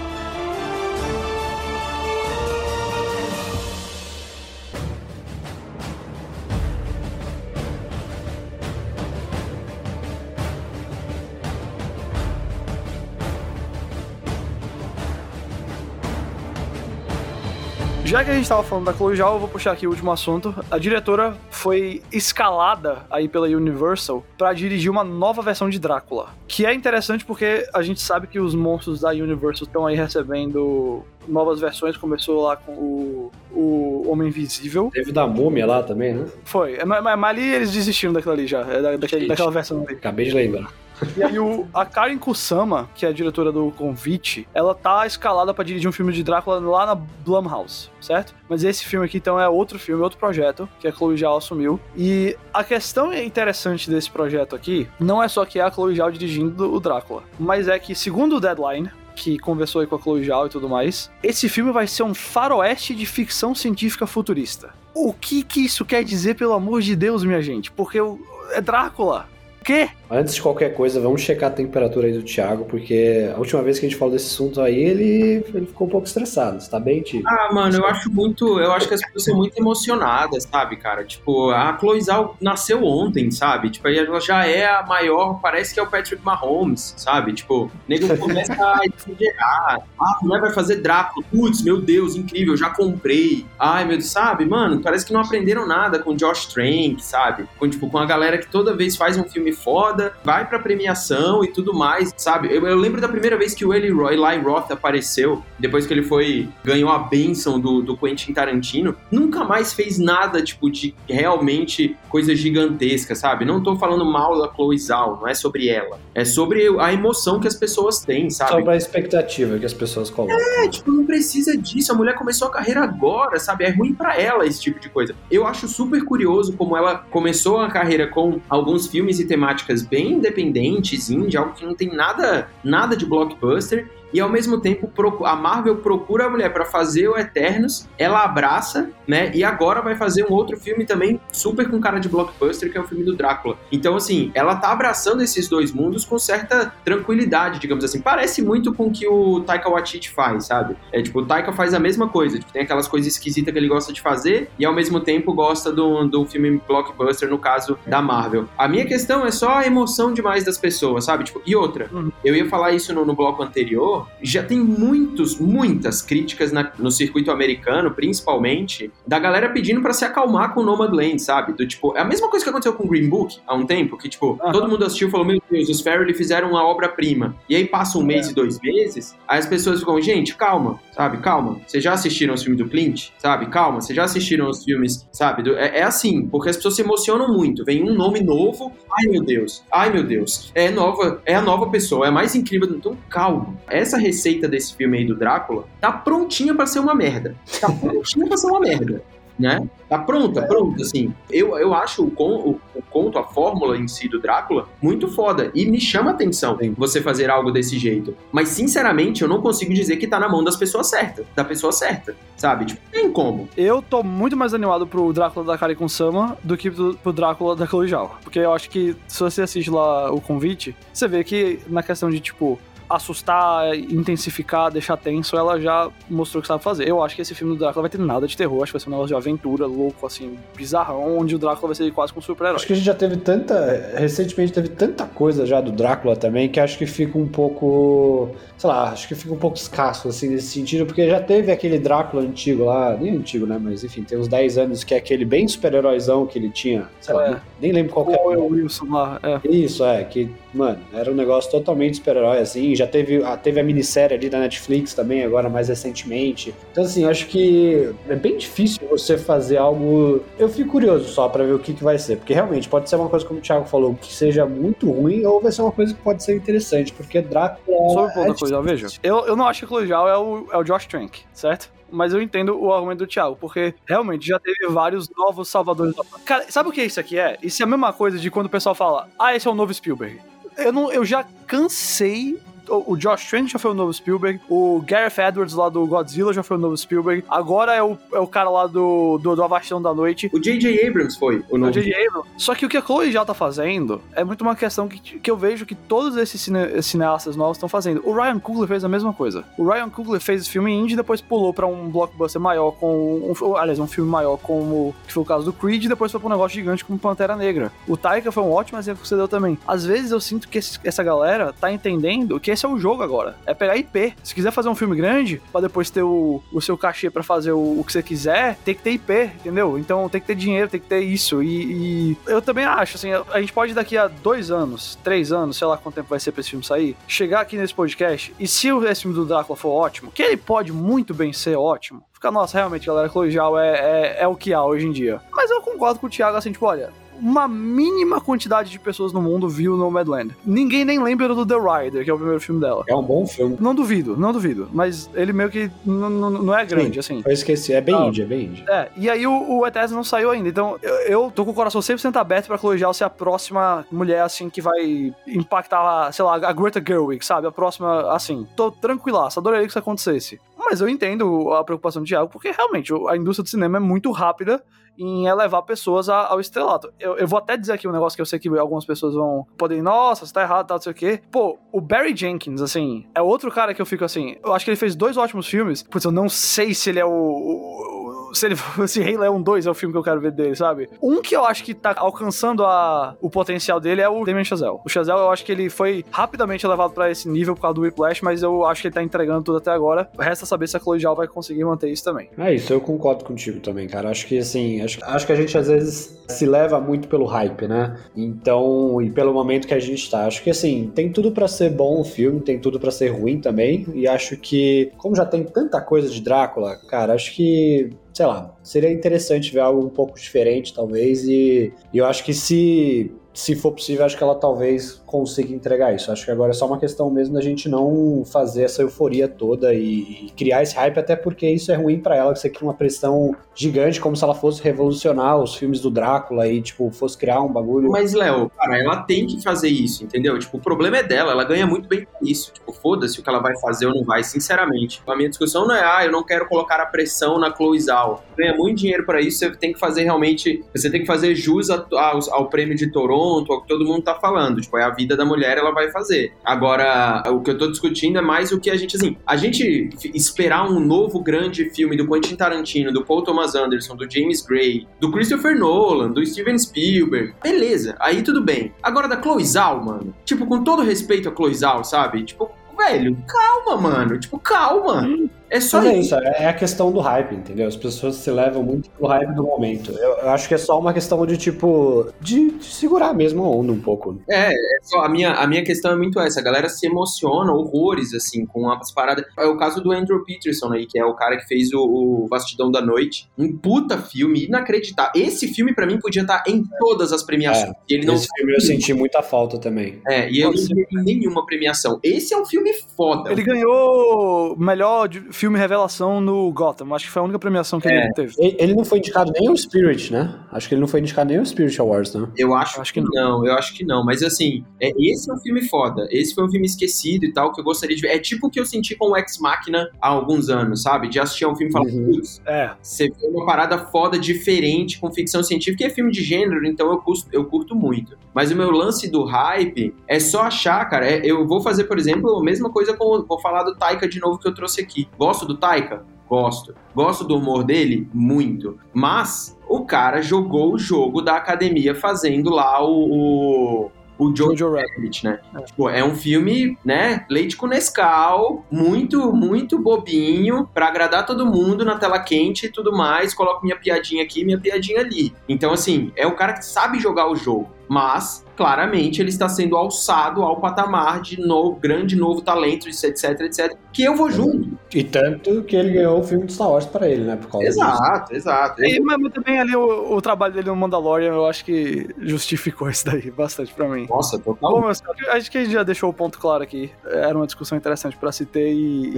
Já 18.11 18.25
que 18.25 18.31
a 18.33 18.35
gente 18.35 18.49
tava 18.49 18.65
falando 18.65 18.87
da 18.87 19.15
Zhao, 19.15 19.35
eu 19.35 19.39
vou 19.39 19.49
puxar 19.49 19.71
aqui 19.71 19.87
o 19.87 19.91
último 19.91 20.11
assunto. 20.11 20.53
A 20.69 20.79
diretora 20.79 21.37
foi 21.49 22.03
escalada 22.11 23.07
aí 23.09 23.29
pela 23.29 23.47
Universal 23.47 24.27
para 24.37 24.53
dirigir 24.53 24.91
uma 24.91 25.05
nova 25.05 25.41
versão 25.43 25.71
de 25.71 25.79
Drácula. 25.79 26.31
Que 26.49 26.67
é 26.67 26.75
interessante 26.75 27.25
porque 27.25 27.69
a 27.73 27.83
gente 27.83 28.01
sabe 28.01 28.27
que 28.27 28.41
os 28.41 28.53
monstros 28.53 29.01
da 29.03 29.11
Universal 29.11 29.65
estão 29.65 29.87
aí 29.87 29.95
recebendo 29.95 31.05
novas 31.29 31.61
versões. 31.61 31.97
Começou 31.97 32.43
lá 32.43 32.57
com 32.57 32.73
o, 32.73 33.31
o 33.53 34.11
Homem 34.11 34.27
Invisível. 34.27 34.91
Teve 34.93 35.13
da 35.13 35.29
múmia 35.29 35.65
lá 35.65 35.81
também, 35.81 36.13
né? 36.13 36.27
Foi. 36.43 36.79
É, 36.79 36.85
Mas, 36.85 37.05
mas 37.05 37.23
ali 37.23 37.55
eles 37.55 37.71
desistiram 37.71 38.13
daquilo 38.13 38.33
ali 38.33 38.49
já. 38.49 38.63
É 38.63 38.83
da, 38.83 39.07
Gente. 39.07 39.29
daquela 39.29 39.53
versão 39.53 39.85
ali. 39.87 39.95
Acabei 39.95 40.27
de 40.27 40.33
lembrar. 40.33 40.69
E 41.17 41.23
aí 41.23 41.39
o, 41.39 41.67
a 41.73 41.85
Karen 41.85 42.19
Kusama, 42.19 42.89
que 42.95 43.05
é 43.07 43.09
a 43.09 43.13
diretora 43.13 43.51
do 43.53 43.71
Convite, 43.73 44.47
ela 44.55 44.75
tá 44.75 45.07
escalada 45.07 45.53
pra 45.55 45.65
dirigir 45.65 45.89
um 45.89 45.93
filme 45.93 46.13
de 46.13 46.23
Drácula 46.23 46.59
lá 46.61 46.87
na 46.87 46.95
Blumhouse, 46.95 47.91
certo? 48.01 48.35
Mas 48.49 48.65
esse 48.65 48.85
filme 48.85 49.07
aqui 49.07 49.17
então 49.19 49.39
é 49.41 49.49
outro 49.49 49.79
filme, 49.79 50.03
outro 50.03 50.19
projeto 50.19 50.69
que 50.79 50.89
a 50.89 50.93
Chloe 50.93 51.17
Zhao 51.17 51.37
assumiu. 51.37 51.79
E 51.97 52.37
a 52.53 52.65
questão 52.65 53.13
interessante 53.13 53.89
desse 53.91 54.11
projeto 54.11 54.55
aqui 54.57 54.89
não 54.99 55.23
é 55.23 55.29
só 55.29 55.45
que 55.45 55.59
é 55.59 55.63
a 55.63 55.71
Chloe 55.71 55.95
Zhao 55.97 56.11
dirigindo 56.11 56.73
o 56.73 56.81
Drácula, 56.81 57.23
mas 57.39 57.69
é 57.69 57.79
que 57.79 57.95
segundo 57.95 58.37
o 58.37 58.41
Deadline, 58.41 58.91
que 59.17 59.39
conversou 59.39 59.81
aí 59.81 59.87
com 59.87 59.97
a 59.97 59.99
Chloe 60.01 60.25
Zhao 60.25 60.47
e 60.47 60.51
tudo 60.51 60.69
mais, 60.69 61.11
esse 61.23 61.49
filme 61.49 61.73
vai 61.73 61.87
ser 61.87 62.03
um 62.03 62.15
faroeste 62.15 62.95
de 62.95 63.05
ficção 63.07 63.55
científica 63.55 64.07
futurista. 64.07 64.71
O 64.95 65.13
que 65.13 65.43
que 65.43 65.65
isso 65.65 65.85
quer 65.85 66.03
dizer, 66.05 66.35
pelo 66.37 66.53
amor 66.53 66.81
de 66.83 66.97
Deus, 66.97 67.23
minha 67.25 67.41
gente? 67.43 67.71
Porque 67.71 68.01
o- 68.01 68.19
é 68.53 68.61
Drácula. 68.61 69.29
O 69.61 69.65
quê? 69.65 69.91
Antes 70.11 70.35
de 70.35 70.43
qualquer 70.43 70.75
coisa, 70.75 71.01
vamos 71.01 71.21
checar 71.21 71.51
a 71.53 71.55
temperatura 71.55 72.09
aí 72.09 72.13
do 72.13 72.25
Thiago, 72.25 72.65
porque 72.65 73.31
a 73.33 73.39
última 73.39 73.63
vez 73.63 73.79
que 73.79 73.87
a 73.87 73.89
gente 73.89 73.97
falou 73.97 74.13
desse 74.13 74.27
assunto 74.27 74.61
aí, 74.61 74.77
ele, 74.77 75.45
ele 75.55 75.67
ficou 75.67 75.87
um 75.87 75.91
pouco 75.91 76.05
estressado. 76.05 76.61
Você 76.61 76.69
tá 76.69 76.81
bem, 76.81 77.01
Tio? 77.01 77.23
Ah, 77.25 77.51
mano, 77.53 77.77
eu 77.77 77.87
acho 77.87 78.11
muito. 78.11 78.59
Eu 78.59 78.73
acho 78.73 78.89
que 78.89 78.95
as 78.95 79.01
pessoas 79.03 79.25
são 79.25 79.37
muito 79.37 79.57
emocionadas, 79.57 80.43
sabe, 80.51 80.77
cara? 80.79 81.05
Tipo, 81.05 81.51
a 81.51 81.79
Chloe 81.79 82.01
Zhao 82.01 82.37
nasceu 82.41 82.83
ontem, 82.83 83.31
sabe? 83.31 83.71
Tipo, 83.71 83.87
aí 83.87 83.99
ela 83.99 84.21
já 84.21 84.45
é 84.45 84.67
a 84.67 84.85
maior, 84.85 85.41
parece 85.41 85.73
que 85.73 85.79
é 85.79 85.83
o 85.83 85.87
Patrick 85.87 86.25
Mahomes, 86.25 86.95
sabe? 86.97 87.33
Tipo, 87.33 87.67
o 87.67 87.71
nego 87.87 88.09
começa 88.19 88.53
a 88.53 88.81
exagerar. 88.85 89.81
Ah, 90.01 90.19
a 90.21 90.25
mulher 90.25 90.41
vai 90.41 90.53
fazer 90.53 90.77
Drácula. 90.77 91.25
Putz, 91.31 91.63
meu 91.63 91.81
Deus, 91.81 92.17
incrível, 92.17 92.57
já 92.57 92.71
comprei. 92.71 93.47
Ai, 93.57 93.85
meu 93.85 93.97
Deus, 93.97 94.11
sabe, 94.11 94.45
mano? 94.45 94.81
Parece 94.81 95.07
que 95.07 95.13
não 95.13 95.21
aprenderam 95.21 95.69
nada 95.69 96.01
com 96.01 96.17
Josh 96.17 96.47
Trank, 96.47 96.97
sabe? 97.01 97.47
Com, 97.57 97.69
tipo, 97.69 97.89
com 97.89 97.99
a 97.99 98.07
galera 98.07 98.39
que 98.39 98.51
toda 98.51 98.75
vez 98.75 98.97
faz 98.97 99.17
um 99.17 99.23
filme 99.23 99.50
foda, 99.53 100.13
vai 100.25 100.47
pra 100.49 100.59
premiação 100.59 101.45
e 101.45 101.49
tudo 101.49 101.75
mais, 101.75 102.13
sabe? 102.17 102.49
Eu, 102.55 102.67
eu 102.67 102.77
lembro 102.77 103.01
da 103.01 103.09
primeira 103.09 103.37
vez 103.37 103.55
que 103.55 103.65
o 103.65 103.73
Eli, 103.73 103.89
Eli 103.89 104.39
Roth 104.43 104.71
apareceu, 104.71 105.43
depois 105.59 105.87
que 105.87 105.93
ele 105.93 106.03
foi, 106.03 106.49
ganhou 106.65 106.91
a 106.91 106.99
benção 106.99 107.59
do, 107.59 107.83
do 107.83 107.97
Quentin 107.97 108.33
Tarantino, 108.33 108.95
nunca 109.11 109.45
mais 109.45 109.73
fez 109.73 109.99
nada, 109.99 110.43
tipo, 110.43 110.71
de 110.71 110.95
realmente 111.09 111.97
coisa 112.09 112.35
gigantesca, 112.35 113.15
sabe? 113.15 113.45
Não 113.45 113.63
tô 113.63 113.77
falando 113.77 114.05
mal 114.05 114.39
da 114.41 114.53
Chloe 114.53 114.79
Zhao, 114.79 115.19
não 115.21 115.29
é 115.29 115.35
sobre 115.35 115.69
ela. 115.69 115.99
É 116.15 116.25
sobre 116.25 116.69
a 116.79 116.93
emoção 116.93 117.39
que 117.41 117.47
as 117.47 117.55
pessoas 117.55 118.01
têm, 118.01 118.31
sabe? 118.31 118.51
Só 118.51 118.63
pra 118.63 118.77
expectativa 118.77 119.59
que 119.59 119.67
as 119.67 119.75
pessoas 119.75 120.11
colocam. 120.11 120.37
É, 120.39 120.69
tipo, 120.69 120.91
não 120.91 121.05
precisa 121.05 121.57
disso. 121.57 121.93
A 121.93 121.95
mulher 121.95 122.15
começou 122.15 122.49
a 122.49 122.51
carreira 122.51 122.83
agora, 122.83 123.39
sabe? 123.39 123.65
É 123.65 123.71
ruim 123.71 123.95
pra 123.95 124.17
ela 124.17 124.47
esse 124.47 124.61
tipo 124.61 124.81
de 124.81 124.89
coisa. 124.89 125.15
Eu 125.31 125.47
acho 125.47 125.69
super 125.69 126.05
curioso 126.05 126.55
como 126.55 126.77
ela 126.77 126.97
começou 127.11 127.61
a 127.61 127.69
carreira 127.71 128.07
com 128.09 128.41
alguns 128.49 128.87
filmes 128.87 129.19
e 129.21 129.25
temáticas 129.25 129.40
bem 129.83 130.13
independentes, 130.13 131.11
indie, 131.11 131.37
algo 131.37 131.55
que 131.55 131.65
não 131.65 131.75
tem 131.75 131.89
nada, 131.89 132.49
nada 132.63 132.97
de 132.97 133.07
blockbuster. 133.07 133.89
E 134.13 134.21
ao 134.21 134.29
mesmo 134.29 134.61
tempo, 134.61 134.91
a 135.25 135.37
Marvel 135.37 135.77
procura 135.77 136.27
a 136.27 136.31
mulher 136.31 136.53
pra 136.53 136.65
fazer 136.65 137.09
o 137.09 137.17
Eternos, 137.17 137.89
ela 137.99 138.25
abraça, 138.25 138.91
né? 139.07 139.31
E 139.35 139.43
agora 139.45 139.81
vai 139.81 139.95
fazer 139.95 140.25
um 140.25 140.33
outro 140.33 140.57
filme 140.57 140.85
também 140.85 141.21
super 141.33 141.69
com 141.71 141.81
cara 141.81 141.99
de 141.99 142.09
blockbuster, 142.09 142.71
que 142.71 142.79
é 142.79 142.81
o 142.81 142.85
filme 142.87 143.05
do 143.05 143.15
Drácula. 143.15 143.57
Então, 143.71 143.97
assim, 143.97 144.31
ela 144.35 144.57
tá 144.57 144.73
abraçando 144.73 145.23
esses 145.23 145.49
dois 145.49 145.73
mundos 145.73 146.05
com 146.05 146.19
certa 146.19 146.73
tranquilidade, 146.85 147.59
digamos 147.61 147.85
assim. 147.85 148.01
Parece 148.01 148.43
muito 148.43 148.73
com 148.75 148.87
o 148.87 148.91
que 148.91 149.07
o 149.07 149.41
Taika 149.41 149.69
Waititi 149.71 150.11
faz, 150.11 150.47
sabe? 150.47 150.77
É 150.93 151.01
tipo, 151.03 151.21
o 151.21 151.27
Taika 151.27 151.53
faz 151.53 151.73
a 151.75 151.79
mesma 151.79 152.09
coisa, 152.09 152.39
tipo, 152.39 152.53
tem 152.53 152.63
aquelas 152.63 152.87
coisas 152.89 153.13
esquisitas 153.13 153.53
que 153.53 153.59
ele 153.59 153.69
gosta 153.69 153.93
de 153.93 154.01
fazer 154.01 154.51
e 154.59 154.65
ao 154.65 154.75
mesmo 154.75 155.01
tempo 155.01 155.33
gosta 155.33 155.73
do, 155.73 156.05
do 156.07 156.25
filme 156.27 156.61
blockbuster, 156.67 157.29
no 157.29 157.39
caso 157.39 157.79
da 157.87 158.03
Marvel. 158.03 158.47
A 158.57 158.69
minha 158.69 158.85
questão 158.87 159.25
é 159.27 159.31
só 159.31 159.59
a 159.59 159.67
emoção 159.67 160.13
demais 160.13 160.45
das 160.45 160.59
pessoas, 160.59 161.05
sabe? 161.05 161.25
Tipo, 161.25 161.41
e 161.47 161.55
outra, 161.57 161.89
Uhum. 161.93 162.11
eu 162.25 162.35
ia 162.37 162.49
falar 162.49 162.73
isso 162.73 162.93
no, 162.95 163.05
no 163.05 163.15
bloco 163.15 163.43
anterior, 163.43 164.00
já 164.23 164.43
tem 164.43 164.59
muitos, 164.61 165.39
muitas 165.39 166.03
críticas 166.03 166.53
na- 166.53 166.73
no 166.79 166.91
circuito 166.91 167.31
americano, 167.31 167.91
principalmente, 167.91 168.91
da 169.07 169.19
galera 169.19 169.49
pedindo 169.51 169.81
pra 169.81 169.93
se 169.93 170.05
acalmar 170.05 170.55
com 170.55 170.63
Nomadland, 170.63 171.19
sabe? 171.21 171.53
Do 171.53 171.67
tipo, 171.67 171.97
é 171.97 172.01
a 172.01 172.05
mesma 172.05 172.29
coisa 172.29 172.45
que 172.45 172.51
aconteceu 172.51 172.73
com 172.75 172.87
Green 172.87 173.09
Book 173.09 173.39
há 173.47 173.55
um 173.55 173.67
tempo, 173.67 173.97
que 173.97 174.09
tipo, 174.09 174.39
Aham. 174.43 174.53
todo 174.53 174.69
mundo 174.69 174.85
assistiu 174.85 175.09
e 175.09 175.11
falou, 175.11 175.27
meu 175.27 175.41
Deus, 175.51 175.69
os 175.69 175.81
Farrelly 175.81 176.15
fizeram 176.15 176.51
uma 176.51 176.65
obra-prima. 176.65 177.35
E 177.49 177.57
aí 177.57 177.67
passa 177.67 177.99
um 177.99 178.03
mês 178.03 178.29
É. 178.29 178.31
e 178.31 178.35
dois 178.35 178.59
meses, 178.61 179.17
aí 179.27 179.39
as 179.39 179.47
pessoas 179.47 179.81
ficam, 179.81 180.01
gente, 180.01 180.35
calma, 180.37 180.79
sabe? 180.93 181.19
Calma. 181.19 181.61
Vocês 181.67 181.83
já 181.83 181.93
assistiram 181.93 182.35
os 182.35 182.43
filmes 182.43 182.59
do 182.63 182.69
Clint? 182.69 183.09
Sabe? 183.19 183.47
Calma, 183.47 183.81
vocês 183.81 183.97
já 183.97 184.05
assistiram 184.05 184.49
os 184.49 184.63
filmes, 184.65 185.09
sabe? 185.13 185.43
Do- 185.43 185.57
é, 185.57 185.79
é 185.79 185.83
assim, 185.83 186.27
porque 186.27 186.49
as 186.51 186.57
pessoas 186.57 186.77
se 186.77 186.83
emocionam 186.83 187.33
muito. 187.33 187.65
Vem 187.65 187.83
um 187.89 187.95
nome 187.95 188.21
novo, 188.23 188.73
ai 188.99 189.07
meu 189.11 189.23
Deus, 189.25 189.65
ai 189.73 189.91
meu 189.93 190.03
Deus. 190.05 190.51
É 190.55 190.71
nova, 190.71 191.21
é 191.25 191.35
a 191.35 191.43
nova 191.43 191.69
pessoa, 191.71 192.07
é 192.07 192.11
mais 192.11 192.35
incrível. 192.35 192.61
do- 192.69 192.77
Então, 192.81 192.97
calma. 193.09 193.55
Essa 193.69 193.90
receita 193.99 194.49
desse 194.49 194.75
filme 194.75 194.99
aí 194.99 195.05
do 195.05 195.15
Drácula 195.15 195.65
tá 195.81 195.91
prontinha 195.93 196.55
pra 196.55 196.67
ser 196.67 196.81
uma 196.81 196.95
merda. 196.95 197.35
Tá 197.61 197.71
prontinha 197.71 198.27
pra 198.27 198.37
ser 198.37 198.47
uma 198.49 198.61
merda. 198.61 199.03
né? 199.41 199.67
Tá 199.89 199.99
pronta, 199.99 200.43
pronta, 200.43 200.83
assim. 200.83 201.13
Eu, 201.31 201.57
eu 201.59 201.73
acho 201.75 202.05
o, 202.05 202.11
con, 202.11 202.35
o, 202.35 202.61
o, 202.75 202.83
conto, 202.91 203.19
a 203.19 203.25
fórmula 203.25 203.77
em 203.77 203.89
si 203.89 204.07
do 204.07 204.21
Drácula, 204.21 204.69
muito 204.83 205.09
foda. 205.09 205.51
E 205.55 205.65
me 205.65 205.81
chama 205.81 206.11
atenção 206.11 206.59
você 206.77 207.01
fazer 207.01 207.31
algo 207.31 207.51
desse 207.51 207.79
jeito. 207.79 208.15
Mas, 208.31 208.51
sinceramente, 208.51 209.23
eu 209.23 209.29
não 209.29 209.41
consigo 209.41 209.73
dizer 209.73 209.97
que 209.97 210.07
tá 210.07 210.21
na 210.21 210.29
mão 210.29 210.45
das 210.45 210.57
pessoas 210.57 210.89
certas. 210.89 211.25
Da 211.35 211.43
pessoa 211.43 211.73
certa, 211.73 212.15
sabe? 212.37 212.67
Tipo, 212.67 212.81
tem 212.93 213.11
como. 213.11 213.49
Eu 213.57 213.81
tô 213.81 214.03
muito 214.03 214.37
mais 214.37 214.53
animado 214.53 214.87
pro 214.87 215.13
Drácula 215.13 215.47
da 215.47 215.59
Kari 215.59 215.77
Sama 215.89 216.37
do 216.45 216.57
que 216.57 216.71
pro, 216.71 216.95
pro 216.97 217.13
Drácula 217.13 217.57
da 217.57 217.67
Chloe 217.67 217.89
Zhao. 217.89 218.19
Porque 218.23 218.39
eu 218.39 218.53
acho 218.53 218.69
que, 218.69 218.95
se 219.09 219.21
você 219.21 219.43
assiste 219.43 219.71
lá 219.71 220.13
o 220.13 220.21
convite, 220.21 220.77
você 220.93 221.09
vê 221.09 221.25
que 221.25 221.61
na 221.67 221.83
questão 221.83 222.11
de, 222.11 222.21
tipo, 222.21 222.61
assustar, 222.91 223.75
intensificar, 223.77 224.71
deixar 224.71 224.97
tenso, 224.97 225.37
ela 225.37 225.61
já 225.61 225.89
mostrou 226.09 226.41
o 226.41 226.43
que 226.43 226.49
sabe 226.49 226.63
fazer. 226.63 226.89
Eu 226.89 227.03
acho 227.03 227.15
que 227.15 227.23
esse 227.23 227.35
filme 227.35 227.55
do 227.55 227.59
Drácula 227.59 227.83
vai 227.83 227.91
ter 227.91 228.01
nada 228.01 228.27
de 228.27 228.37
terror, 228.37 228.63
acho 228.63 228.73
que 228.73 228.79
vai 228.79 228.81
ser 228.81 228.89
um 228.89 228.93
negócio 228.93 229.09
de 229.09 229.15
aventura, 229.15 229.67
louco, 229.67 230.05
assim, 230.07 230.37
bizarrão, 230.57 231.19
onde 231.19 231.37
o 231.37 231.39
Drácula 231.39 231.69
vai 231.69 231.77
ser 231.77 231.91
quase 231.93 232.13
um 232.17 232.21
super-herói. 232.21 232.57
Acho 232.57 232.67
que 232.67 232.73
a 232.73 232.77
gente 232.77 232.85
já 232.85 232.95
teve 232.95 233.17
tanta. 233.17 233.93
Recentemente 233.95 234.53
teve 234.53 234.69
tanta 234.69 235.07
coisa 235.07 235.47
já 235.47 235.61
do 235.61 235.71
Drácula 235.71 236.17
também 236.17 236.49
que 236.49 236.59
acho 236.59 236.77
que 236.77 236.87
fica 236.87 237.17
um 237.17 237.29
pouco. 237.29 238.35
Sei 238.59 238.69
lá, 238.69 238.91
acho 238.91 239.07
que 239.07 239.15
fica 239.15 239.33
um 239.33 239.39
pouco 239.39 239.57
escasso, 239.57 240.09
assim, 240.09 240.29
nesse 240.29 240.49
sentido, 240.49 240.85
porque 240.85 241.09
já 241.09 241.21
teve 241.21 241.53
aquele 241.53 241.79
Drácula 241.79 242.23
antigo 242.23 242.65
lá, 242.65 242.97
nem 242.97 243.17
antigo, 243.17 243.47
né? 243.47 243.59
Mas 243.61 243.85
enfim, 243.85 244.03
tem 244.03 244.19
uns 244.19 244.29
10 244.29 244.59
anos 244.59 244.85
que 244.85 244.95
é 244.95 244.99
aquele 244.99 245.25
bem 245.25 245.47
super-heróizão 245.47 246.27
que 246.27 246.39
ele 246.39 246.51
tinha, 246.51 246.89
sei 247.01 247.15
é. 247.15 247.19
lá, 247.19 247.43
nem 247.61 247.73
lembro 247.73 247.93
qual 247.93 248.11
é. 248.11 248.37
O 248.37 248.47
Wilson 248.47 248.87
lá, 248.91 249.21
é. 249.23 249.41
Isso, 249.49 249.85
é, 249.85 250.05
que, 250.05 250.31
mano, 250.53 250.81
era 250.93 251.11
um 251.11 251.15
negócio 251.15 251.51
totalmente 251.51 251.97
super-herói, 251.97 252.39
assim, 252.39 252.75
já 252.75 252.87
teve, 252.87 253.23
ah, 253.25 253.37
teve 253.37 253.61
a 253.61 253.63
minissérie 253.63 254.17
ali 254.17 254.29
da 254.29 254.39
Netflix 254.39 254.95
também, 254.95 255.25
agora 255.25 255.49
mais 255.49 255.69
recentemente. 255.69 256.55
Então, 256.73 256.85
assim, 256.85 257.05
acho 257.05 257.27
que 257.27 257.93
é 258.09 258.17
bem 258.17 258.37
difícil 258.37 258.81
você 258.89 259.17
fazer 259.17 259.57
algo. 259.57 260.23
Eu 260.39 260.49
fico 260.49 260.71
curioso 260.71 261.09
só 261.09 261.29
para 261.29 261.45
ver 261.45 261.53
o 261.53 261.59
que, 261.59 261.75
que 261.75 261.85
vai 261.85 261.99
ser, 261.99 262.17
porque 262.17 262.35
realmente 262.35 262.69
pode 262.69 262.89
ser 262.89 262.97
uma 262.97 263.09
coisa, 263.09 263.25
como 263.25 263.39
o 263.39 263.43
Thiago 263.43 263.67
falou, 263.67 263.95
que 263.95 264.13
seja 264.13 264.47
muito 264.47 264.91
ruim, 264.91 265.25
ou 265.25 265.41
vai 265.41 265.53
ser 265.53 265.63
uma 265.63 265.73
coisa 265.73 265.95
que 265.95 266.01
pode 266.01 266.23
ser 266.23 266.37
interessante, 266.37 266.93
porque 266.93 267.21
Drácula. 267.21 267.77
Só 267.91 268.07
uma 268.07 268.29
é 268.29 268.35
coisa, 268.35 268.63
veja. 268.63 268.87
Eu, 269.03 269.27
eu 269.27 269.37
não 269.37 269.47
acho 269.47 269.67
que 269.67 269.75
o 269.75 269.87
Chloe 269.87 269.91
é 269.91 270.17
o, 270.17 270.47
é 270.53 270.57
o 270.57 270.65
Josh 270.65 270.87
Trank, 270.87 271.21
certo? 271.33 271.71
mas 271.93 272.13
eu 272.13 272.23
entendo 272.23 272.57
o 272.57 272.73
argumento 272.73 272.99
do 273.01 273.07
Thiago, 273.07 273.37
porque 273.37 273.75
realmente 273.87 274.27
já 274.27 274.39
teve 274.39 274.69
vários 274.69 275.09
novos 275.11 275.49
salvadores. 275.49 275.95
Cara, 276.25 276.47
sabe 276.49 276.69
o 276.69 276.73
que 276.73 276.83
isso 276.83 277.01
aqui 277.01 277.19
é? 277.19 277.37
Isso 277.43 277.63
é 277.63 277.65
a 277.65 277.69
mesma 277.69 277.93
coisa 277.93 278.19
de 278.19 278.31
quando 278.31 278.47
o 278.47 278.51
pessoal 278.51 278.75
fala, 278.75 279.09
ah, 279.19 279.35
esse 279.35 279.47
é 279.47 279.51
o 279.51 279.55
novo 279.55 279.73
Spielberg. 279.75 280.21
Eu, 280.57 280.73
não, 280.73 280.93
eu 280.93 281.05
já 281.05 281.25
cansei 281.47 282.41
o 282.71 282.97
Josh 282.97 283.29
Trank 283.29 283.51
já 283.51 283.59
foi 283.59 283.71
o 283.73 283.75
novo 283.75 283.93
Spielberg, 283.93 284.41
o 284.49 284.83
Gareth 284.87 285.19
Edwards 285.19 285.55
lá 285.55 285.69
do 285.69 285.87
Godzilla 285.87 286.33
já 286.33 286.43
foi 286.43 286.57
o 286.57 286.61
novo 286.61 286.77
Spielberg, 286.77 287.25
agora 287.29 287.75
é 287.75 287.83
o, 287.83 287.97
é 288.13 288.19
o 288.19 288.27
cara 288.27 288.49
lá 288.51 288.67
do, 288.67 289.19
do, 289.19 289.35
do 289.35 289.43
Avastão 289.43 289.81
da 289.81 289.93
Noite. 289.93 290.31
O 290.33 290.39
J.J. 290.39 290.87
Abrams 290.87 291.19
foi 291.19 291.45
o 291.51 291.59
novo. 291.59 291.71
O 291.71 291.73
J.J. 291.73 292.07
Abrams. 292.07 292.29
Só 292.37 292.55
que 292.55 292.65
o 292.65 292.69
que 292.69 292.77
a 292.77 292.83
Chloe 292.83 293.11
já 293.11 293.25
tá 293.25 293.35
fazendo 293.35 294.01
é 294.15 294.25
muito 294.25 294.43
uma 294.43 294.55
questão 294.55 294.89
que, 294.89 295.19
que 295.19 295.31
eu 295.31 295.37
vejo 295.37 295.67
que 295.67 295.75
todos 295.75 296.17
esses 296.17 296.41
cine, 296.41 296.83
cineastas 296.83 297.37
novos 297.37 297.57
estão 297.57 297.69
fazendo. 297.69 298.03
O 298.05 298.13
Ryan 298.13 298.39
Coogler 298.39 298.69
fez 298.69 298.85
a 298.85 298.89
mesma 298.89 299.13
coisa. 299.13 299.45
O 299.57 299.69
Ryan 299.69 299.91
Coogler 299.91 300.21
fez 300.21 300.43
esse 300.43 300.51
filme 300.51 300.73
indie 300.73 300.95
e 300.95 300.97
depois 300.97 301.21
pulou 301.21 301.53
pra 301.53 301.67
um 301.67 301.89
blockbuster 301.89 302.41
maior 302.41 302.73
com... 302.73 303.35
Um, 303.41 303.57
aliás, 303.57 303.79
um 303.79 303.87
filme 303.87 304.11
maior 304.11 304.37
como... 304.37 304.95
que 305.07 305.13
foi 305.13 305.23
o 305.23 305.27
caso 305.27 305.45
do 305.45 305.53
Creed 305.53 305.85
e 305.85 305.89
depois 305.89 306.11
foi 306.11 306.21
pra 306.21 306.29
um 306.29 306.33
negócio 306.33 306.55
gigante 306.55 306.85
como 306.85 306.99
Pantera 306.99 307.37
Negra. 307.37 307.73
O 307.87 307.97
Taika 307.97 308.33
foi 308.33 308.43
um 308.43 308.53
ótimo 308.53 308.79
exemplo 308.79 309.03
que 309.03 309.09
você 309.09 309.17
deu 309.17 309.29
também. 309.29 309.59
Às 309.67 309.85
vezes 309.85 310.11
eu 310.11 310.21
sinto 310.21 310.49
que 310.49 310.59
esse, 310.59 310.79
essa 310.85 311.03
galera 311.03 311.53
tá 311.59 311.71
entendendo 311.73 312.39
que 312.39 312.51
esse 312.51 312.60
é 312.67 312.69
o 312.69 312.79
jogo 312.79 313.03
agora 313.03 313.37
é 313.47 313.55
pegar 313.55 313.77
IP. 313.77 314.15
Se 314.23 314.35
quiser 314.35 314.51
fazer 314.51 314.69
um 314.69 314.75
filme 314.75 314.97
grande, 314.97 315.41
para 315.53 315.63
depois 315.63 315.91
ter 315.91 316.03
o, 316.03 316.43
o 316.53 316.61
seu 316.61 316.77
cachê 316.77 317.11
para 317.11 317.23
fazer 317.23 317.53
o, 317.53 317.81
o, 317.81 317.85
que 317.85 317.93
você 317.93 318.03
quiser, 318.03 318.57
tem 318.65 318.75
que 318.75 318.83
ter 318.83 318.93
IP, 318.93 319.13
entendeu? 319.41 319.79
Então 319.79 320.09
tem 320.09 320.21
que 320.21 320.27
ter 320.27 320.35
dinheiro, 320.35 320.69
tem 320.69 320.81
que 320.81 320.87
ter 320.87 321.01
isso. 321.01 321.43
E, 321.43 322.13
e, 322.13 322.17
eu 322.27 322.41
também 322.41 322.65
acho, 322.65 322.97
assim, 322.97 323.11
a 323.13 323.41
gente 323.41 323.53
pode 323.53 323.75
daqui 323.75 323.97
a 323.97 324.09
dois 324.09 324.51
anos, 324.51 324.99
três 325.03 325.33
anos, 325.33 325.57
sei 325.57 325.67
lá 325.67 325.77
quanto 325.77 325.95
tempo 325.97 326.09
vai 326.09 326.21
ser 326.21 326.33
pra 326.33 326.41
esse 326.41 326.51
filme 326.51 326.65
sair, 326.65 326.97
chegar 327.07 327.41
aqui 327.41 327.57
nesse 327.57 327.75
podcast 327.75 328.35
e 328.39 328.47
se 328.47 328.73
o 328.73 328.81
filme 328.95 329.17
do 329.17 329.25
Drácula 329.25 329.57
for 329.57 329.71
ótimo, 329.71 330.11
que 330.11 330.23
ele 330.23 330.37
pode 330.37 330.73
muito 330.73 331.15
bem 331.15 331.33
ser 331.33 331.57
ótimo, 331.57 332.03
fica, 332.13 332.31
nossa, 332.31 332.59
realmente, 332.59 332.87
galera, 332.87 333.11
Zhao 333.31 333.59
é, 333.59 333.79
é, 333.79 334.17
é 334.23 334.29
o 334.29 334.37
que 334.37 334.53
há 334.53 334.63
hoje 334.63 334.87
em 334.87 334.93
dia. 334.93 335.21
Mas 335.33 335.51
eu 335.51 335.61
concordo 335.61 336.01
com 336.01 336.07
o 336.07 336.11
Thiago, 336.11 336.37
assim, 336.37 336.53
tipo, 336.53 336.67
olha, 336.67 336.93
uma 337.21 337.47
mínima 337.47 338.21
quantidade 338.21 338.71
de 338.71 338.79
pessoas 338.79 339.13
no 339.13 339.21
mundo 339.21 339.49
viu 339.49 339.77
Nomadland. 339.77 340.35
Ninguém 340.45 340.85
nem 340.85 341.03
lembra 341.03 341.35
do 341.35 341.47
The 341.47 341.55
Rider, 341.55 342.05
que 342.05 342.11
é 342.11 342.13
o 342.13 342.17
primeiro 342.17 342.41
filme 342.41 342.61
dela. 342.61 342.85
É 342.89 342.95
um 342.95 343.03
bom 343.03 343.27
filme. 343.27 343.57
Não 343.61 343.75
duvido, 343.75 344.17
não 344.17 344.33
duvido. 344.33 344.69
Mas 344.73 345.11
ele 345.15 345.33
meio 345.33 345.51
que 345.51 345.71
não 345.85 346.55
é 346.57 346.65
grande, 346.65 346.95
Sim, 346.95 346.99
assim. 346.99 347.23
Eu 347.25 347.33
esqueci, 347.33 347.73
é 347.73 347.81
bem 347.81 347.95
ah, 347.95 348.07
indie, 348.07 348.23
é 348.23 348.25
bem 348.25 348.45
indie. 348.47 348.65
É, 348.69 348.89
e 348.97 349.09
aí 349.09 349.27
o, 349.27 349.59
o 349.59 349.67
Eterno 349.67 349.97
não 349.97 350.05
saiu 350.05 350.31
ainda. 350.31 350.49
Então 350.49 350.79
eu, 350.83 350.95
eu 350.95 351.33
tô 351.35 351.45
com 351.45 351.51
o 351.51 351.55
coração 351.55 351.81
100% 351.81 352.17
aberto 352.17 352.47
pra 352.47 352.59
Chloe 352.59 352.81
ser 352.95 353.05
a 353.05 353.11
próxima 353.11 353.87
mulher, 353.91 354.23
assim, 354.23 354.49
que 354.49 354.61
vai 354.61 355.15
impactar, 355.27 356.13
sei 356.13 356.25
lá, 356.25 356.35
a 356.35 356.53
Greta 356.53 356.83
Gerwig, 356.87 357.25
sabe? 357.25 357.47
A 357.47 357.53
próxima, 357.53 358.13
assim. 358.13 358.47
Tô 358.57 358.71
tranquilaço, 358.71 359.39
adoraria 359.39 359.67
que 359.67 359.71
isso 359.71 359.79
acontecesse. 359.79 360.41
Mas 360.59 360.81
eu 360.81 360.89
entendo 360.89 361.53
a 361.53 361.65
preocupação 361.65 362.03
do 362.03 362.09
Thiago, 362.09 362.29
porque 362.29 362.51
realmente 362.51 362.93
a 363.09 363.17
indústria 363.17 363.43
do 363.43 363.49
cinema 363.49 363.79
é 363.79 363.81
muito 363.81 364.11
rápida 364.11 364.63
em 365.01 365.27
elevar 365.27 365.63
pessoas 365.63 366.09
ao 366.09 366.39
estrelato. 366.41 366.93
Eu, 366.99 367.17
eu, 367.17 367.27
vou 367.27 367.39
até 367.39 367.57
dizer 367.57 367.73
aqui 367.73 367.89
um 367.89 367.93
negócio 367.93 368.17
que 368.17 368.23
eu 368.23 368.27
sei 368.27 368.39
que 368.39 368.49
algumas 368.49 368.85
pessoas 368.85 369.15
vão 369.15 369.47
poder, 369.57 369.83
nossa, 369.83 370.27
você 370.27 370.33
tá 370.33 370.43
errado, 370.43 370.67
tal, 370.67 370.77
não 370.77 370.83
sei 370.83 370.93
o 370.93 370.95
quê. 370.95 371.23
Pô, 371.31 371.59
o 371.73 371.81
Barry 371.81 372.15
Jenkins, 372.15 372.61
assim, 372.61 373.07
é 373.15 373.23
outro 373.23 373.51
cara 373.51 373.73
que 373.73 373.81
eu 373.81 373.87
fico 373.87 374.05
assim. 374.05 374.37
Eu 374.45 374.53
acho 374.53 374.65
que 374.65 374.71
ele 374.71 374.77
fez 374.77 374.95
dois 374.95 375.17
ótimos 375.17 375.47
filmes. 375.47 375.83
Putz, 375.83 376.05
eu 376.05 376.13
não 376.13 376.29
sei 376.29 376.75
se 376.75 376.91
ele 376.91 377.01
é 377.01 377.05
o, 377.05 377.11
o 377.11 378.00
se 378.33 378.47
ele 378.47 378.57
fosse 378.57 379.01
Rei 379.01 379.17
Leão 379.17 379.41
2 379.41 379.67
é 379.67 379.71
o 379.71 379.75
filme 379.75 379.93
que 379.93 379.99
eu 379.99 380.03
quero 380.03 380.21
ver 380.21 380.33
dele, 380.33 380.55
sabe? 380.55 380.89
Um 381.03 381.21
que 381.21 381.35
eu 381.35 381.45
acho 381.45 381.65
que 381.65 381.75
tá 381.75 381.95
alcançando 381.97 382.65
a, 382.65 383.17
o 383.21 383.31
potencial 383.31 383.81
dele 383.81 384.01
é 384.01 384.09
o 384.09 384.25
Damien 384.25 384.45
Chazelle. 384.45 384.79
O 384.85 384.89
Chazelle, 384.89 385.21
eu 385.21 385.31
acho 385.31 385.45
que 385.45 385.53
ele 385.53 385.69
foi 385.69 386.05
rapidamente 386.11 386.65
elevado 386.65 386.93
para 386.93 387.11
esse 387.11 387.29
nível 387.29 387.55
por 387.55 387.63
causa 387.63 387.75
do 387.75 387.83
Whiplash, 387.83 388.23
mas 388.23 388.43
eu 388.43 388.65
acho 388.67 388.83
que 388.83 388.89
ele 388.89 388.95
tá 388.95 389.03
entregando 389.03 389.43
tudo 389.43 389.59
até 389.59 389.71
agora. 389.71 390.09
Resta 390.19 390.47
saber 390.47 390.69
se 390.69 390.77
a 390.77 390.81
Chloe 390.81 391.01
Zhao 391.01 391.15
vai 391.15 391.27
conseguir 391.27 391.65
manter 391.65 391.91
isso 391.91 392.05
também. 392.05 392.29
É 392.39 392.55
isso, 392.55 392.73
eu 392.73 392.81
concordo 392.81 393.25
contigo 393.25 393.61
também, 393.61 393.89
cara. 393.89 394.11
Acho 394.11 394.27
que, 394.27 394.39
assim, 394.39 394.81
acho, 394.81 394.99
acho 395.03 395.27
que 395.27 395.33
a 395.33 395.37
gente 395.37 395.57
às 395.57 395.69
vezes 395.69 396.19
se 396.29 396.47
leva 396.47 396.81
muito 396.81 397.09
pelo 397.09 397.25
hype, 397.25 397.67
né? 397.67 397.97
Então, 398.17 399.01
e 399.03 399.11
pelo 399.11 399.33
momento 399.33 399.67
que 399.67 399.75
a 399.75 399.81
gente 399.81 400.11
tá. 400.11 400.27
Acho 400.27 400.43
que, 400.43 400.51
assim, 400.51 400.91
tem 400.95 401.11
tudo 401.11 401.33
para 401.33 401.49
ser 401.49 401.71
bom 401.71 402.01
o 402.01 402.05
filme, 402.05 402.41
tem 402.41 402.59
tudo 402.59 402.79
para 402.79 402.91
ser 402.91 403.09
ruim 403.09 403.41
também. 403.41 403.87
E 403.95 404.07
acho 404.07 404.37
que, 404.37 404.93
como 404.97 405.15
já 405.17 405.25
tem 405.25 405.45
tanta 405.45 405.81
coisa 405.81 406.09
de 406.09 406.21
Drácula, 406.21 406.77
cara, 406.89 407.15
acho 407.15 407.35
que 407.35 407.91
sei 408.21 408.27
lá, 408.27 408.55
seria 408.63 408.93
interessante 408.93 409.51
ver 409.51 409.61
algo 409.61 409.83
um 409.83 409.89
pouco 409.89 410.21
diferente, 410.21 410.75
talvez, 410.75 411.25
e, 411.25 411.73
e 411.91 411.97
eu 411.97 412.05
acho 412.05 412.23
que 412.23 412.35
se 412.35 413.11
se 413.33 413.55
for 413.55 413.73
possível, 413.73 414.05
acho 414.05 414.17
que 414.17 414.23
ela 414.23 414.35
talvez 414.35 415.01
consiga 415.07 415.53
entregar 415.55 415.95
isso. 415.95 416.11
Acho 416.11 416.25
que 416.25 416.31
agora 416.31 416.51
é 416.51 416.55
só 416.55 416.67
uma 416.67 416.79
questão 416.79 417.11
mesmo 417.11 417.35
da 417.35 417.41
gente 417.41 417.69
não 417.69 418.23
fazer 418.25 418.65
essa 418.65 418.83
euforia 418.83 419.29
toda 419.29 419.73
e, 419.73 420.31
criar 420.37 420.63
esse 420.63 420.75
hype, 420.75 420.99
até 420.99 421.17
porque 421.17 421.49
isso 421.49 421.71
é 421.71 421.77
ruim 421.77 422.01
para 422.01 422.17
ela, 422.17 422.33
que 422.33 422.41
você 422.41 422.51
cria 422.51 422.69
uma 422.69 422.75
pressão 422.75 423.35
gigante, 423.55 424.01
como 424.01 424.17
se 424.17 424.25
ela 424.25 424.35
fosse 424.35 424.63
revolucionar 424.63 425.39
os 425.39 425.55
filmes 425.55 425.81
do 425.81 425.91
Drácula 425.91 426.47
e, 426.49 426.61
tipo, 426.61 426.91
fosse 426.91 427.17
criar 427.17 427.41
um 427.41 427.53
bagulho. 427.53 427.91
Mas, 427.91 428.13
Léo, 428.13 428.51
cara, 428.51 428.79
ela 428.79 429.03
tem 429.03 429.27
que 429.27 429.43
fazer 429.43 429.69
isso, 429.69 430.05
entendeu? 430.05 430.39
Tipo, 430.39 430.59
o 430.59 430.61
problema 430.61 430.99
é 430.99 431.03
dela, 431.03 431.33
ela 431.33 431.45
ganha 431.45 431.67
muito 431.67 431.89
bem 431.89 432.07
com 432.07 432.27
isso. 432.27 432.53
Tipo, 432.53 432.73
foda-se 432.73 433.21
o 433.21 433.23
que 433.23 433.29
ela 433.29 433.41
vai 433.41 433.59
fazer 433.61 433.87
ou 433.87 433.95
não 433.95 434.05
vai, 434.05 434.25
sinceramente. 434.25 435.03
A 435.07 435.17
minha 435.17 435.29
discussão 435.29 435.67
não 435.67 435.75
é, 435.75 435.85
ah, 435.85 436.05
eu 436.05 436.13
não 436.13 436.25
quero 436.25 436.49
colocar 436.49 436.81
a 436.81 436.87
pressão 436.87 437.39
na 437.39 437.55
Chloe 437.55 437.81
Zhao. 437.81 438.23
Ganha 438.37 438.57
muito 438.57 438.79
dinheiro 438.79 439.05
para 439.05 439.21
isso, 439.21 439.39
você 439.39 439.51
tem 439.51 439.73
que 439.73 439.79
fazer 439.79 440.05
realmente, 440.05 440.65
você 440.75 440.91
tem 440.91 441.01
que 441.01 441.07
fazer 441.07 441.35
jus 441.35 441.69
ao, 441.71 441.87
ao 442.33 442.49
prêmio 442.49 442.77
de 442.77 442.91
Toronto, 442.91 443.20
ponto, 443.21 443.53
o 443.53 443.61
que 443.61 443.69
todo 443.69 443.85
mundo 443.85 444.03
tá 444.03 444.15
falando. 444.15 444.63
Tipo, 444.63 444.79
é 444.79 444.85
a 444.85 444.91
vida 444.91 445.15
da 445.15 445.27
mulher, 445.27 445.59
ela 445.59 445.73
vai 445.73 445.91
fazer. 445.91 446.33
Agora, 446.43 447.23
o 447.29 447.43
que 447.43 447.51
eu 447.51 447.59
tô 447.59 447.71
discutindo 447.71 448.19
é 448.19 448.23
mais 448.23 448.51
o 448.51 448.59
que 448.59 448.71
a 448.71 448.77
gente, 448.77 448.97
assim, 448.97 449.19
a 449.27 449.37
gente 449.37 449.91
esperar 450.15 450.67
um 450.67 450.81
novo 450.81 451.23
grande 451.23 451.69
filme 451.69 451.97
do 451.97 452.09
Quentin 452.09 452.35
Tarantino, 452.35 452.91
do 452.91 453.05
Paul 453.05 453.23
Thomas 453.23 453.55
Anderson, 453.55 453.95
do 453.95 454.11
James 454.11 454.41
Gray, 454.47 454.87
do 454.99 455.13
Christopher 455.13 455.59
Nolan, 455.59 456.11
do 456.13 456.25
Steven 456.25 456.59
Spielberg, 456.59 457.35
beleza, 457.43 457.95
aí 458.01 458.23
tudo 458.23 458.43
bem. 458.43 458.73
Agora 458.83 459.07
da 459.07 459.21
Chloe 459.21 459.45
Zhao, 459.45 459.85
mano, 459.85 460.15
tipo, 460.25 460.47
com 460.47 460.65
todo 460.65 460.83
respeito 460.83 461.29
a 461.29 461.35
Chloe 461.35 461.55
Zhao, 461.55 461.85
sabe? 461.85 462.25
Tipo, 462.25 462.51
velho, 462.79 463.17
calma, 463.29 463.81
mano, 463.81 464.19
tipo, 464.19 464.39
calma. 464.39 465.03
Hum. 465.03 465.29
É 465.51 465.61
só 465.61 465.79
Mas 465.79 465.89
é 465.89 465.99
isso, 465.99 466.15
é 466.15 466.47
a 466.47 466.53
questão 466.53 466.93
do 466.93 467.01
hype, 467.01 467.35
entendeu? 467.35 467.67
As 467.67 467.77
pessoas 467.77 468.17
se 468.17 468.31
levam 468.31 468.63
muito 468.63 468.89
pro 468.91 469.09
hype 469.09 469.35
do 469.35 469.43
momento. 469.43 469.91
Eu, 469.91 470.11
eu 470.19 470.31
acho 470.31 470.47
que 470.47 470.55
é 470.55 470.59
só 470.59 470.79
uma 470.79 470.93
questão 470.93 471.27
de, 471.27 471.37
tipo, 471.37 472.09
de, 472.21 472.53
de, 472.53 472.65
segurar 472.65 473.13
mesmo 473.13 473.45
a 473.45 473.49
onda 473.49 473.73
um 473.73 473.81
pouco. 473.81 474.23
É, 474.29 474.53
é 474.53 474.79
só, 474.83 475.05
a 475.05 475.09
minha, 475.09 475.33
a 475.33 475.47
minha 475.49 475.65
questão 475.65 475.91
é 475.91 475.97
muito 475.97 476.21
essa. 476.21 476.39
A 476.39 476.43
galera 476.43 476.69
se 476.69 476.87
emociona 476.87 477.53
horrores, 477.53 478.15
assim, 478.15 478.47
com 478.47 478.71
as 478.71 478.93
paradas. 478.93 479.25
É 479.37 479.45
o 479.47 479.57
caso 479.57 479.83
do 479.83 479.91
Andrew 479.91 480.25
Peterson 480.25 480.73
aí, 480.73 480.87
que 480.87 480.99
é 480.99 481.05
o 481.05 481.15
cara 481.15 481.37
que 481.37 481.47
fez 481.47 481.73
o, 481.73 481.81
o 481.81 482.29
Vastidão 482.29 482.71
da 482.71 482.81
Noite. 482.81 483.29
Um 483.37 483.57
puta 483.57 483.99
filme, 483.99 484.45
inacreditável. 484.45 485.21
Esse 485.21 485.49
filme, 485.49 485.75
para 485.75 485.87
mim, 485.87 485.99
podia 485.99 486.23
estar 486.23 486.45
em 486.47 486.63
todas 486.79 487.13
as 487.13 487.25
premiações. 487.25 487.71
É, 487.71 487.95
ele 487.95 488.07
não 488.07 488.15
esse 488.15 488.29
filme 488.37 488.55
eu 488.55 488.61
senti 488.61 488.95
muita 488.95 489.21
falta 489.21 489.59
também. 489.59 490.01
É, 490.07 490.31
e 490.31 490.41
eu 490.41 490.53
não 490.53 490.63
vi 490.63 490.87
nenhuma 491.05 491.45
premiação. 491.45 491.99
Esse 492.05 492.33
é 492.35 492.37
um 492.37 492.47
filme 492.47 492.73
foda. 492.97 493.33
Ele 493.33 493.43
ganhou 493.43 494.57
melhor 494.57 495.09
filme 495.41 495.59
revelação 495.59 496.21
no 496.21 496.53
Gotham. 496.53 496.95
Acho 496.95 497.07
que 497.07 497.11
foi 497.11 497.21
a 497.21 497.25
única 497.25 497.39
premiação 497.39 497.81
que 497.81 497.89
É. 497.89 498.05
ele 498.05 498.13
teve. 498.13 498.35
Ele 498.39 498.75
não 498.75 498.85
foi 498.85 498.99
indicado 498.99 499.33
nem 499.33 499.49
o 499.51 499.57
Spirit, 499.57 500.13
né? 500.13 500.39
Acho 500.53 500.69
que 500.69 500.75
ele 500.75 500.81
não 500.81 500.89
foi 500.89 501.01
indicado 501.01 501.31
nem 501.31 501.41
o 501.41 501.47
Spirit 501.47 501.81
Awards, 501.81 502.15
né? 502.15 502.29
Eu 502.37 502.55
acho, 502.55 502.81
Acho 502.81 502.93
que 502.93 503.01
que 503.03 503.09
não. 503.15 503.47
eu 503.47 503.55
acho 503.55 503.75
que 503.75 503.85
não. 503.85 504.05
Mas 504.05 504.23
assim, 504.23 504.65
é, 504.81 504.91
esse 504.99 505.31
é 505.31 505.35
um 505.35 505.39
filme 505.39 505.63
foda. 505.69 506.07
Esse 506.11 506.35
foi 506.35 506.45
um 506.45 506.51
filme 506.51 506.67
esquecido 506.67 507.25
e 507.25 507.33
tal, 507.33 507.53
que 507.53 507.61
eu 507.61 507.65
gostaria 507.65 507.97
de 507.97 508.03
ver. 508.03 508.09
É 508.09 508.19
tipo 508.19 508.47
o 508.47 508.51
que 508.51 508.61
eu 508.61 508.67
senti 508.67 508.95
com 508.95 509.11
o 509.13 509.17
Ex 509.17 509.39
Machina 509.41 509.89
há 510.01 510.09
alguns 510.09 510.49
anos, 510.51 510.83
sabe? 510.83 511.09
De 511.09 511.19
assistir 511.19 511.45
a 511.45 511.49
um 511.49 511.57
filme 511.57 511.71
e 511.71 511.73
falar, 511.73 511.87
Uhum. 511.87 512.13
putz, 512.13 512.41
É. 512.47 512.71
você 512.83 513.09
vê 513.09 513.27
uma 513.29 513.47
parada 513.47 513.79
foda, 513.79 514.19
diferente, 514.19 514.99
com 515.01 515.11
ficção 515.11 515.43
científica, 515.43 515.85
e 515.85 515.87
é 515.87 515.91
filme 515.91 516.11
de 516.13 516.23
gênero, 516.23 516.67
então 516.67 516.91
eu, 516.91 516.99
custo, 516.99 517.29
eu 517.33 517.45
curto 517.47 517.75
muito. 517.75 518.17
Mas 518.35 518.51
o 518.53 518.57
meu 518.57 518.71
lance 518.71 519.11
do 519.11 519.25
hype 519.25 519.95
é 520.07 520.21
só 520.21 520.43
achar, 520.43 520.85
cara. 520.89 521.07
é- 521.07 521.21
eu 521.25 521.47
vou 521.47 521.63
fazer, 521.63 521.85
por 521.85 521.99
exemplo, 521.99 522.37
a 522.39 522.43
mesma 522.45 522.71
coisa 522.71 522.95
com. 522.97 523.25
Vou 523.27 523.41
falar 523.41 523.63
do 523.63 523.75
Taika 523.77 524.07
de 524.09 524.21
novo 524.21 524.39
que 524.39 524.47
eu 524.47 524.55
trouxe 524.55 524.81
aqui. 524.81 525.09
Gosto 525.19 525.30
do 525.47 525.57
Taika? 525.57 526.05
Gosto. 526.29 526.75
Gosto 526.95 527.25
do 527.25 527.37
humor 527.37 527.65
dele? 527.65 528.09
Muito. 528.15 528.79
Mas 528.95 529.59
o 529.69 529.85
cara 529.85 530.23
jogou 530.23 530.75
o 530.75 530.79
jogo 530.79 531.21
da 531.21 531.37
academia 531.37 531.95
fazendo 531.95 532.51
lá 532.51 532.85
o. 532.85 533.87
o 533.87 533.91
o 534.21 534.37
Joe 534.37 534.55
Jojo 534.55 534.75
Rabbit. 534.75 535.25
Né? 535.25 535.41
Tipo, 535.65 535.89
é 535.89 536.05
um 536.05 536.15
filme, 536.15 536.77
né? 536.85 537.25
Leite 537.31 537.57
com 537.57 537.67
Nescau, 537.67 538.67
muito, 538.71 539.33
muito 539.33 539.79
bobinho, 539.79 540.69
pra 540.75 540.89
agradar 540.89 541.25
todo 541.25 541.47
mundo 541.47 541.87
na 541.87 541.97
tela 541.97 542.19
quente 542.19 542.67
e 542.67 542.69
tudo 542.71 542.93
mais. 542.93 543.33
Coloco 543.33 543.65
minha 543.65 543.77
piadinha 543.77 544.23
aqui, 544.23 544.45
minha 544.45 544.61
piadinha 544.61 545.01
ali. 545.01 545.35
Então, 545.49 545.73
assim, 545.73 546.13
é 546.15 546.27
o 546.27 546.37
cara 546.37 546.53
que 546.53 546.67
sabe 546.67 547.01
jogar 547.01 547.31
o 547.31 547.35
jogo. 547.35 547.71
Mas, 547.89 548.45
claramente, 548.61 549.23
ele 549.23 549.31
está 549.31 549.49
sendo 549.49 549.75
alçado 549.75 550.43
ao 550.43 550.61
patamar 550.61 551.23
de 551.23 551.41
novo, 551.41 551.77
grande 551.81 552.15
novo 552.15 552.43
talento, 552.43 552.87
etc, 552.91 553.41
etc. 553.41 553.75
Que 553.91 554.05
eu 554.05 554.15
vou 554.15 554.31
junto. 554.31 554.79
E 554.95 555.03
tanto 555.03 555.63
que 555.65 555.75
ele 555.75 555.95
ganhou 555.95 556.21
o 556.21 556.23
filme 556.23 556.45
de 556.45 556.53
Star 556.53 556.69
Wars 556.71 556.85
pra 556.85 557.09
ele, 557.09 557.25
né? 557.25 557.37
Por 557.37 557.49
causa 557.51 557.67
disso. 557.67 557.81
Exato, 557.81 558.35
exato. 558.35 558.85
E, 558.85 559.01
mas 559.01 559.19
mas 559.19 559.33
também 559.33 559.59
ali 559.59 559.75
o, 559.75 560.13
o 560.15 560.21
trabalho 560.21 560.53
dele 560.53 560.69
no 560.69 560.77
Mandalorian, 560.77 561.33
eu 561.33 561.47
acho 561.47 561.65
que 561.65 562.07
justificou 562.19 562.91
isso 562.91 563.07
daí 563.07 563.31
bastante 563.33 563.73
pra 563.73 563.89
mim. 563.89 564.07
Nossa, 564.11 564.37
Bom, 564.37 564.53
total. 564.55 564.81
meus 564.83 565.01
caros, 565.01 565.27
acho 565.29 565.51
que 565.51 565.57
a 565.57 565.63
gente 565.65 565.73
já 565.73 565.83
deixou 565.83 566.11
o 566.11 566.13
ponto 566.13 566.39
claro 566.39 566.63
aqui. 566.63 566.91
Era 567.07 567.35
uma 567.35 567.47
discussão 567.47 567.79
interessante 567.79 568.15
pra 568.19 568.31
se 568.31 568.45
ter 568.45 568.73
e, 568.75 569.09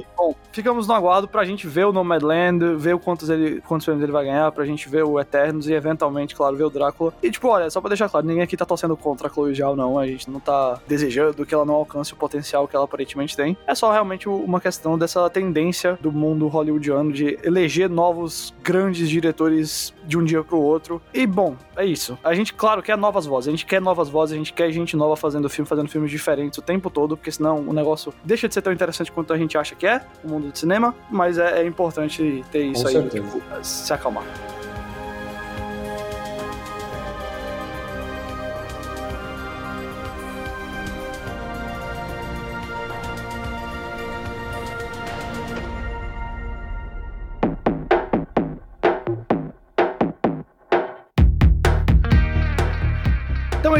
e- 0.00 0.04
Bom, 0.14 0.34
ficamos 0.52 0.86
no 0.86 0.94
aguardo 0.94 1.28
pra 1.28 1.44
gente 1.44 1.66
ver 1.66 1.86
o 1.86 1.92
Nomadland, 1.92 2.76
ver 2.76 2.98
quantos, 2.98 3.28
ele, 3.30 3.60
quantos 3.60 3.84
prêmios 3.84 4.02
ele 4.02 4.12
vai 4.12 4.24
ganhar, 4.24 4.50
pra 4.52 4.64
gente 4.64 4.88
ver 4.88 5.04
o 5.04 5.18
Eternos 5.18 5.68
e 5.68 5.72
eventualmente, 5.72 6.34
claro, 6.34 6.56
ver 6.56 6.64
o 6.64 6.70
Drácula. 6.70 7.12
E 7.22 7.30
tipo, 7.30 7.48
olha, 7.48 7.70
só 7.70 7.80
pra 7.80 7.88
deixar 7.88 8.08
claro, 8.08 8.26
ninguém 8.26 8.42
aqui 8.42 8.56
tá 8.56 8.64
torcendo 8.64 8.96
contra 8.96 9.28
a 9.28 9.30
Chloe 9.30 9.54
Zhao, 9.54 9.76
não. 9.76 9.98
A 9.98 10.06
gente 10.06 10.30
não 10.30 10.40
tá 10.40 10.80
desejando 10.86 11.44
que 11.44 11.54
ela 11.54 11.64
não 11.64 11.74
alcance 11.74 12.12
o 12.12 12.16
potencial 12.16 12.66
que 12.66 12.76
ela 12.76 12.84
aparentemente 12.84 13.36
tem. 13.36 13.56
É 13.66 13.74
só 13.74 13.90
realmente 13.90 14.28
uma 14.28 14.60
questão 14.60 14.98
dessa 14.98 15.28
tendência 15.30 15.98
do 16.00 16.12
mundo 16.12 16.48
hollywoodiano 16.48 17.12
de 17.12 17.38
eleger 17.42 17.88
novos 17.88 18.54
grandes 18.62 19.08
diretores 19.08 19.94
de 20.04 20.18
um 20.18 20.24
dia 20.24 20.42
pro 20.42 20.58
outro. 20.58 21.00
E 21.14 21.26
bom, 21.26 21.56
é 21.76 21.84
isso. 21.84 22.18
A 22.22 22.34
gente, 22.34 22.52
claro, 22.52 22.82
quer 22.82 22.96
novas 22.96 23.26
vozes. 23.26 23.48
A 23.48 23.50
gente 23.50 23.66
quer 23.66 23.80
novas 23.80 24.08
vozes, 24.08 24.34
a 24.34 24.38
gente 24.38 24.52
quer 24.52 24.70
gente 24.70 24.96
nova 24.96 25.16
fazendo 25.16 25.48
filme, 25.48 25.68
fazendo 25.68 25.88
filmes 25.88 26.10
diferentes 26.10 26.58
o 26.58 26.62
tempo 26.62 26.90
todo, 26.90 27.16
porque 27.16 27.30
senão 27.30 27.58
o 27.60 27.72
negócio 27.72 28.12
deixa 28.24 28.48
de 28.48 28.54
ser 28.54 28.62
tão 28.62 28.72
interessante 28.72 29.10
quanto 29.10 29.32
a 29.32 29.38
gente 29.38 29.56
acha 29.56 29.74
que 29.74 29.86
é, 29.86 30.02
o 30.24 30.28
mundo 30.28 30.39
de 30.40 30.58
cinema, 30.58 30.94
mas 31.10 31.38
é, 31.38 31.62
é 31.62 31.66
importante 31.66 32.44
ter 32.50 32.64
isso 32.64 32.82
Com 32.82 32.88
aí, 32.88 33.08
tipo, 33.08 33.42
se 33.62 33.92
acalmar. 33.92 34.24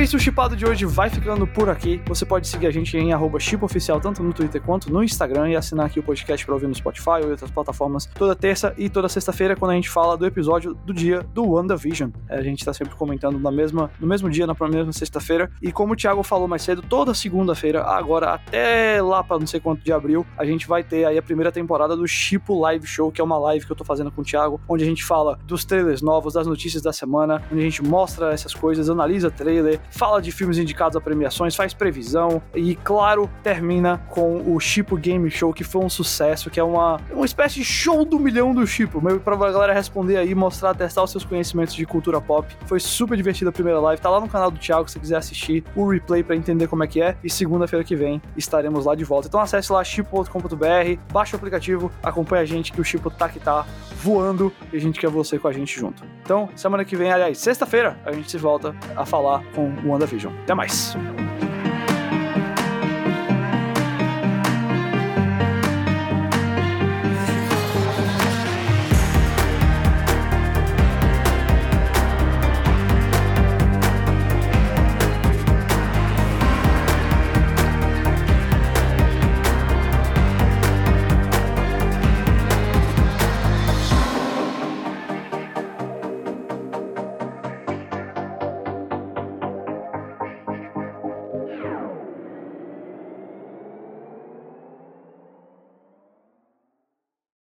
É 0.00 0.02
isso, 0.02 0.16
o 0.16 0.20
Chipado 0.20 0.56
de 0.56 0.64
hoje 0.64 0.86
vai 0.86 1.10
ficando 1.10 1.46
por 1.46 1.68
aqui. 1.68 2.00
Você 2.06 2.24
pode 2.24 2.48
seguir 2.48 2.66
a 2.66 2.70
gente 2.70 2.96
em 2.96 3.10
chipoficial, 3.38 4.00
tanto 4.00 4.22
no 4.22 4.32
Twitter 4.32 4.62
quanto 4.62 4.90
no 4.90 5.04
Instagram, 5.04 5.50
e 5.50 5.56
assinar 5.56 5.84
aqui 5.84 6.00
o 6.00 6.02
podcast 6.02 6.44
para 6.46 6.54
ouvir 6.54 6.66
no 6.66 6.74
Spotify 6.74 7.20
ou 7.22 7.30
outras 7.30 7.50
plataformas 7.50 8.06
toda 8.06 8.34
terça 8.34 8.72
e 8.78 8.88
toda 8.88 9.10
sexta-feira, 9.10 9.54
quando 9.54 9.72
a 9.72 9.74
gente 9.74 9.90
fala 9.90 10.16
do 10.16 10.24
episódio 10.24 10.72
do 10.72 10.94
dia 10.94 11.20
do 11.34 11.44
WandaVision. 11.44 12.10
É, 12.30 12.38
A 12.38 12.42
gente 12.42 12.64
tá 12.64 12.72
sempre 12.72 12.94
comentando 12.94 13.38
na 13.38 13.50
mesma, 13.50 13.90
no 14.00 14.06
mesmo 14.06 14.30
dia, 14.30 14.46
na 14.46 14.56
mesma 14.70 14.90
sexta-feira. 14.90 15.50
E 15.60 15.70
como 15.70 15.92
o 15.92 15.96
Thiago 15.96 16.22
falou 16.22 16.48
mais 16.48 16.62
cedo, 16.62 16.80
toda 16.80 17.12
segunda-feira, 17.12 17.82
agora 17.82 18.32
até 18.32 19.02
lá 19.02 19.22
para 19.22 19.38
não 19.38 19.46
sei 19.46 19.60
quanto 19.60 19.84
de 19.84 19.92
abril, 19.92 20.24
a 20.38 20.46
gente 20.46 20.66
vai 20.66 20.82
ter 20.82 21.04
aí 21.04 21.18
a 21.18 21.22
primeira 21.22 21.52
temporada 21.52 21.94
do 21.94 22.06
Chipo 22.08 22.58
Live 22.58 22.86
Show, 22.86 23.12
que 23.12 23.20
é 23.20 23.24
uma 23.24 23.38
live 23.38 23.66
que 23.66 23.72
eu 23.72 23.76
tô 23.76 23.84
fazendo 23.84 24.10
com 24.10 24.22
o 24.22 24.24
Thiago, 24.24 24.58
onde 24.66 24.82
a 24.82 24.86
gente 24.86 25.04
fala 25.04 25.38
dos 25.44 25.62
trailers 25.62 26.00
novos, 26.00 26.32
das 26.32 26.46
notícias 26.46 26.82
da 26.82 26.92
semana, 26.92 27.42
onde 27.52 27.60
a 27.60 27.64
gente 27.64 27.82
mostra 27.84 28.32
essas 28.32 28.54
coisas, 28.54 28.88
analisa 28.88 29.30
trailer, 29.30 29.78
fala 29.90 30.22
de 30.22 30.33
filmes 30.33 30.59
indicados 30.59 30.96
a 30.96 31.00
premiações, 31.00 31.55
faz 31.55 31.74
previsão 31.74 32.42
e, 32.55 32.76
claro, 32.76 33.29
termina 33.42 33.98
com 34.09 34.55
o 34.55 34.59
Chipo 34.59 34.96
Game 34.96 35.31
Show, 35.31 35.53
que 35.53 35.64
foi 35.64 35.85
um 35.85 35.88
sucesso, 35.88 36.50
que 36.50 36.59
é 36.59 36.62
uma, 36.62 37.00
uma 37.11 37.26
espécie 37.26 37.57
de 37.57 37.64
show 37.64 38.05
do 38.05 38.18
milhão 38.18 38.55
do 38.55 38.66
Chipo, 38.66 39.03
meio 39.03 39.20
pra 39.20 39.37
galera 39.37 39.72
responder 39.72 40.16
aí, 40.16 40.35
mostrar, 40.35 40.74
testar 40.74 41.03
os 41.03 41.11
seus 41.11 41.24
conhecimentos 41.24 41.74
de 41.74 41.85
cultura 41.85 42.20
pop. 42.20 42.46
Foi 42.66 42.81
super 42.81 43.16
divertida 43.16 43.50
a 43.50 43.53
primeira 43.53 43.81
live, 43.81 44.00
tá 44.00 44.11
lá 44.11 44.20
no 44.20 44.29
canal 44.29 44.50
do 44.50 44.59
Thiago 44.59 44.88
se 44.88 44.94
você 44.94 45.00
quiser 45.00 45.16
assistir 45.16 45.64
o 45.74 45.88
replay 45.88 46.22
pra 46.22 46.37
entender 46.37 46.66
como 46.68 46.85
é 46.85 46.87
que 46.87 47.00
é. 47.00 47.16
E 47.22 47.31
segunda-feira 47.31 47.85
que 47.85 47.96
vem 47.96 48.20
estaremos 48.37 48.87
lá 48.87 48.94
de 48.94 49.05
volta. 49.05 49.29
Então 49.29 49.40
acesse 49.40 49.72
lá 49.72 49.83
chipo.com.br, 49.83 51.00
baixa 51.12 51.37
o 51.37 51.38
aplicativo, 51.38 51.90
acompanha 52.03 52.42
a 52.42 52.46
gente 52.46 52.72
que 52.72 52.81
o 52.81 52.85
Chipo 52.85 53.11
tá 53.11 53.29
que 53.29 53.40
tá 53.40 53.66
voando 54.03 54.53
e 54.72 54.76
a 54.76 54.81
gente 54.81 54.98
quer 54.98 55.11
você 55.11 55.38
com 55.38 55.48
a 55.48 55.53
gente 55.53 55.79
junto. 55.79 56.03
Então, 56.22 56.48
semana 56.55 56.85
que 56.85 56.96
vem, 56.96 57.11
aliás, 57.11 57.38
sexta-feira, 57.38 57.98
a 58.05 58.12
gente 58.12 58.31
se 58.31 58.38
volta 58.38 58.74
a 58.96 59.05
falar 59.05 59.42
com 59.55 59.70
WandaVision. 59.84 60.32
Até 60.44 60.54
mais! 60.54 60.96